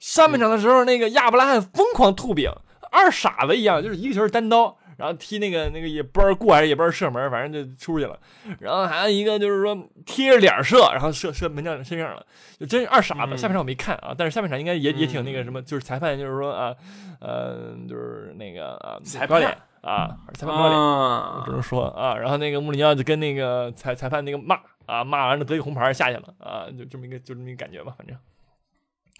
[0.00, 2.50] 上半场的时候，那个亚布拉罕疯狂吐饼，
[2.90, 4.78] 二傻子一样，就是一个球是单刀。
[5.00, 8.20] 然后踢那个那个也不知道过还是也不知道射门，反正就出去了。
[8.58, 12.26] 然后还有一个就是说贴着脸射，然后射射门将身上了，
[12.58, 13.34] 就真是二傻子。
[13.34, 16.76] 下半场我没看啊，但是下半场应该也也挺那个什么，就是裁判就是说啊，
[17.18, 22.14] 呃，就是那个啊，裁判脸啊，裁判不要脸，只能说啊。
[22.14, 28.14] 然后那个穆里尼奥就跟那个裁裁判那个骂啊，骂完了得一红牌下去了啊，就这么一个就这么一个感觉吧，反正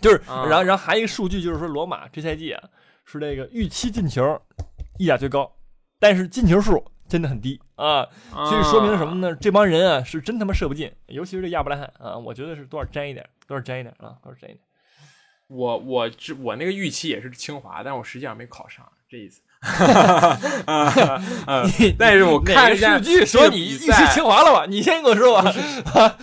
[0.03, 0.21] 就是。
[0.27, 2.63] 然后然后还有一个数据就是说罗马这赛季啊
[3.07, 4.39] 是这个预期进球
[4.99, 5.51] 意甲最高。
[6.01, 9.37] 但是进球数真的很低啊，所以说明什么呢？
[9.37, 14.61] 这帮人啊是真他妈射不进，尤其是这亚布拉罕啊，我觉得是多少沾一点，多少沾一点啊，多少沾一点。
[15.49, 19.43] 我我这我那个预期也是清华，但我实际上没考上，这意思。
[21.99, 24.65] 但是我看数据说你预期清华了吧？
[24.67, 25.53] 你先跟我说吧。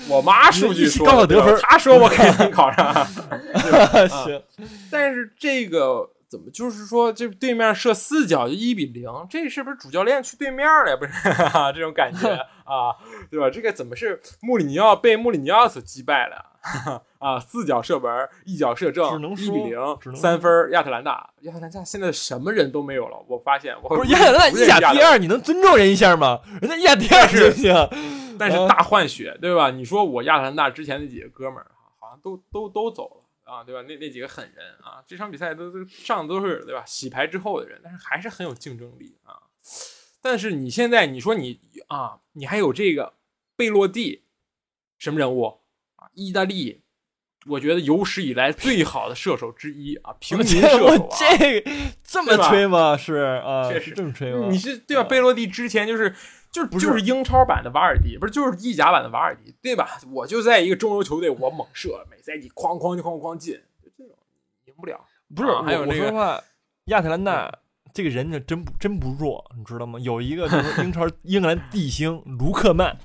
[0.09, 3.05] 我妈数据说高考得分，她说我肯定考上。
[4.25, 4.41] 行，
[4.89, 6.09] 但是这个。
[6.29, 9.09] 怎么就是说，这对面射四脚就一比零？
[9.29, 10.97] 这是不是主教练去对面了呀？
[10.97, 11.11] 不是
[11.73, 12.29] 这种感觉
[12.65, 12.95] 啊，
[13.31, 13.49] 对吧？
[13.49, 16.43] 这个怎么是穆里尼奥被穆里尼奥所击败了
[17.19, 17.39] 啊？
[17.39, 20.69] 四脚射门，一脚射正，一比零，三分。
[20.71, 23.17] 亚特兰大，亚特兰大现在什么人都没有了。
[23.29, 26.41] 我发现，我不是亚特兰大意甲第二，你能尊重人一下吗？
[26.61, 27.89] 人家意甲第二行不行？
[28.37, 29.71] 但是大换血，对吧？
[29.71, 31.67] 你说我亚特兰大之前那几个哥们儿
[31.99, 33.23] 好像都都都走了。
[33.47, 33.81] 啊，对吧？
[33.87, 36.83] 那那几个狠人啊，这场比赛都都上的都是对吧？
[36.85, 39.39] 洗牌之后的人，但是还是很有竞争力啊。
[40.21, 43.13] 但是你现在你说你啊，你还有这个
[43.55, 44.25] 贝洛蒂，
[44.97, 45.61] 什么人物
[45.95, 46.09] 啊？
[46.13, 46.81] 意大利，
[47.45, 51.07] 我觉得有史以来最好的射手之一啊，平民射手啊。
[51.17, 51.63] 这
[52.03, 52.97] 这么吹吗？
[52.97, 54.47] 是啊，确实这么吹吗？
[54.51, 55.03] 你是对吧？
[55.03, 56.13] 贝洛蒂之前就是。
[56.51, 59.99] 就是是就是英超版的瓦尔迪，不是就是意甲版的瓦尔迪，对吧？
[60.11, 64.15] 我就在一个中游球队，我猛射，每赛季哐哐哐哐进，就这种
[64.65, 64.99] 赢不了。
[65.35, 66.43] 不是，还有那个
[66.85, 67.51] 亚特兰大
[67.93, 69.99] 这个人呢，真不真不弱，你知道吗？
[69.99, 72.97] 有一个就是英超 英格兰地星卢克曼，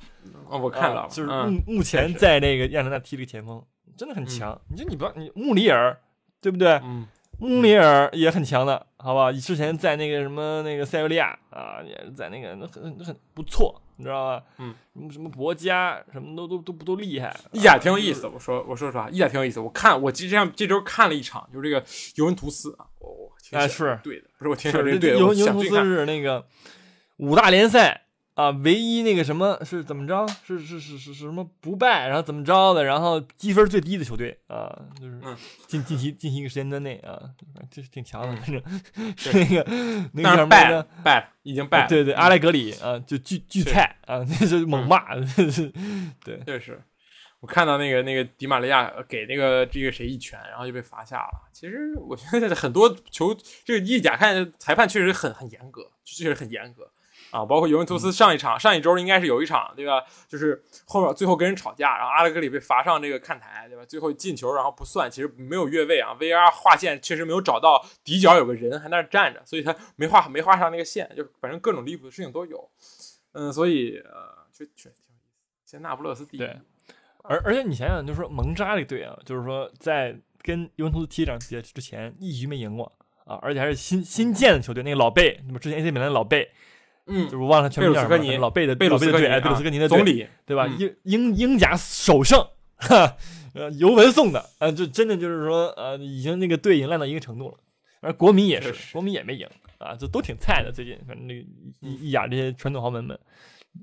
[0.48, 3.62] 哦，我看到了，就是目目前在那个亚特兰大踢这个前锋，
[3.96, 4.58] 真的很强。
[4.68, 5.98] 你就你不你穆里尔，
[6.40, 6.80] 对不对？
[6.84, 7.06] 嗯。
[7.38, 9.32] 穆里尔也很强的，好吧？
[9.32, 14.44] 之前在那个什么那个塞维利亚啊，也在那个那很很不错，你知道吧？
[14.58, 17.34] 嗯，什么什么博加，什么都都都不都厉害。
[17.52, 19.58] 意甲挺有意思，我说我说实话，意甲挺有意思。
[19.58, 21.84] 我看我这样这周看了一场，就是这个
[22.14, 25.18] 尤文图斯啊，我哎是对的，不是我听说这对的。
[25.18, 26.46] 尤文图斯是那个
[27.16, 28.06] 五大联赛。
[28.34, 30.26] 啊，唯一那个什么是怎么着？
[30.44, 32.82] 是是是是是什么不败，然后怎么着的？
[32.84, 35.20] 然后积分最低的球队啊，就是
[35.66, 37.20] 近近期近期一个时间段内啊，
[37.70, 38.62] 这是挺强的，反正
[39.16, 39.70] 是那个
[40.14, 41.88] 那个什么败了，败了，已经败了。
[41.88, 45.14] 对对，阿莱格里啊，就巨巨菜啊， 那是猛骂，
[46.24, 46.82] 对，确实。
[47.40, 51.50] 我看到那个那个迪玛利亚给那个这个谁一拳，然后就被罚下了。
[51.52, 56.88] 其实我觉得很多球这个意甲看裁判确实很很严格，确实很严格。
[57.32, 60.04] 啊，包括尤文图斯上一场、上一周应该是有一场，对吧？
[60.28, 63.82] 就是后面最后跟人吵架，然后阿莱格里被罚上这个看台，对吧？
[63.86, 72.70] 最后进球，然后不算，其实没有越位啊，VR 划线确实没有找到底角有个人还在那站着，所以他没画没画上那个线，就反正各种离谱的事情都有。
[73.32, 75.40] 嗯，所以呃，确确实挺有意思。
[75.64, 76.54] 现在那不勒斯第一，对。
[77.22, 82.92] 而而且你想想，就是说蒙扎这队啊，就是说在跟尤文图斯踢这场比赛之前一局没赢过
[83.24, 86.50] 啊，而且还是新新建的球队，那个老贝，那么之前 AC 米兰的老贝。
[87.06, 88.02] 嗯，就是忘了全名叫
[88.38, 90.66] 老贝的贝鲁斯科尼，贝鲁斯科尼的总理，对吧？
[90.78, 92.40] 英英英甲首胜，
[92.76, 93.16] 哈，
[93.54, 97.56] 呃，尤文送的，呃，就真的就是说，呃，已经那个队已经烂到一个程度了。
[98.00, 99.46] 而国民也是，国民也没赢
[99.78, 100.72] 啊，就都挺菜的。
[100.72, 101.46] 最近，反正那个
[101.80, 103.18] 意甲这些传统豪门们，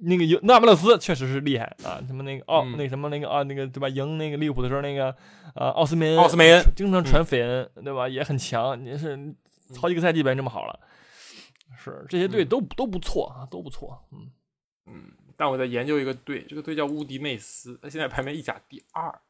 [0.01, 3.87] 那个尤那不勒斯确实是厉害啊，什么那个奥那什么那个啊那个对吧？
[3.87, 5.15] 赢那个利物浦的时候，那个
[5.55, 8.09] 呃奥斯梅恩，奥斯梅恩经常传绯闻，对吧？
[8.09, 9.17] 也很强，也是
[9.79, 10.79] 好几个赛季变这么好了。
[11.79, 14.03] 是这些队都都不错啊，都不错。
[14.11, 14.31] 嗯
[14.85, 19.21] 嗯，但我在研究一个队，这个队叫乌迪内斯，他现在排名意甲第二。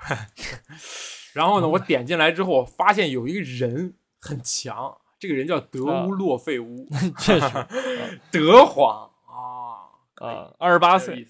[1.34, 6.88] 然后呢，我点进来之后，我发现有一个人很强，这个人叫德乌洛费乌，
[7.20, 7.66] 确实，
[8.32, 11.26] 德皇啊啊，二十八岁，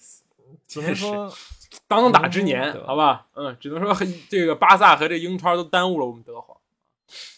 [0.69, 1.33] 只能说
[1.89, 3.93] 当打之年，好吧，嗯，只能说
[4.29, 6.57] 这个巴萨和这英超都耽误了我们德皇。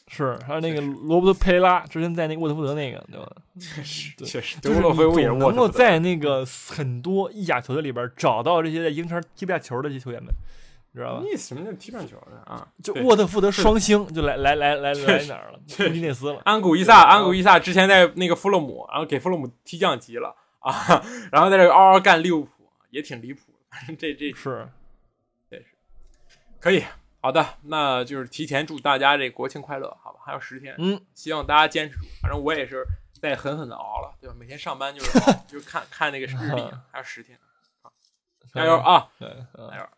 [0.08, 3.26] 是，还有那个罗伯特佩雷拉，之前在那个沃特福德那个，对吧？
[3.58, 4.82] 确实对确实，就是你
[5.24, 10.32] 总能够在那个很多意甲球队里边找到这些在英超踢不下球的这些球员们，
[10.92, 11.22] 你知道吧？
[11.24, 12.68] 你什么叫踢半球的啊？
[12.82, 15.58] 就沃特福德双星就来来来来来哪儿了？
[15.66, 16.40] 确实乌迪内斯了。
[16.44, 21.02] 安古伊萨，安古伊萨之前在那个弗洛姆，然后给弗洛姆踢降级了啊，
[21.32, 22.50] 然后在这嗷嗷干利物浦，
[22.90, 23.58] 也挺离谱的。
[23.70, 24.68] 反正这这是，
[26.60, 26.84] 可以，
[27.22, 30.18] 好的，那就是提前祝大家这国庆快乐，好吧？
[30.26, 32.06] 还有十天，嗯，希望大家坚持住。
[32.20, 32.84] 反正我也是
[33.20, 34.34] 在狠狠的熬了，对吧？
[34.36, 36.60] 每天上班就是熬 就是看看那个日历，
[36.90, 37.38] 还有十天，
[38.52, 38.76] 加油！
[38.76, 39.08] 啊！
[39.18, 39.88] 对，嗯加油！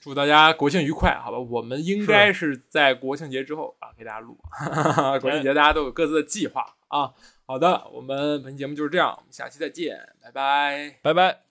[0.00, 1.38] 祝大家国庆愉快，好吧？
[1.38, 4.38] 我们应该是在国庆节之后啊给大家录，
[5.20, 7.12] 国庆节大家都有各自的计划啊。
[7.44, 10.98] 好的，我们本期节目就是这样，我们下期再见，拜拜。
[11.02, 11.47] 拜拜。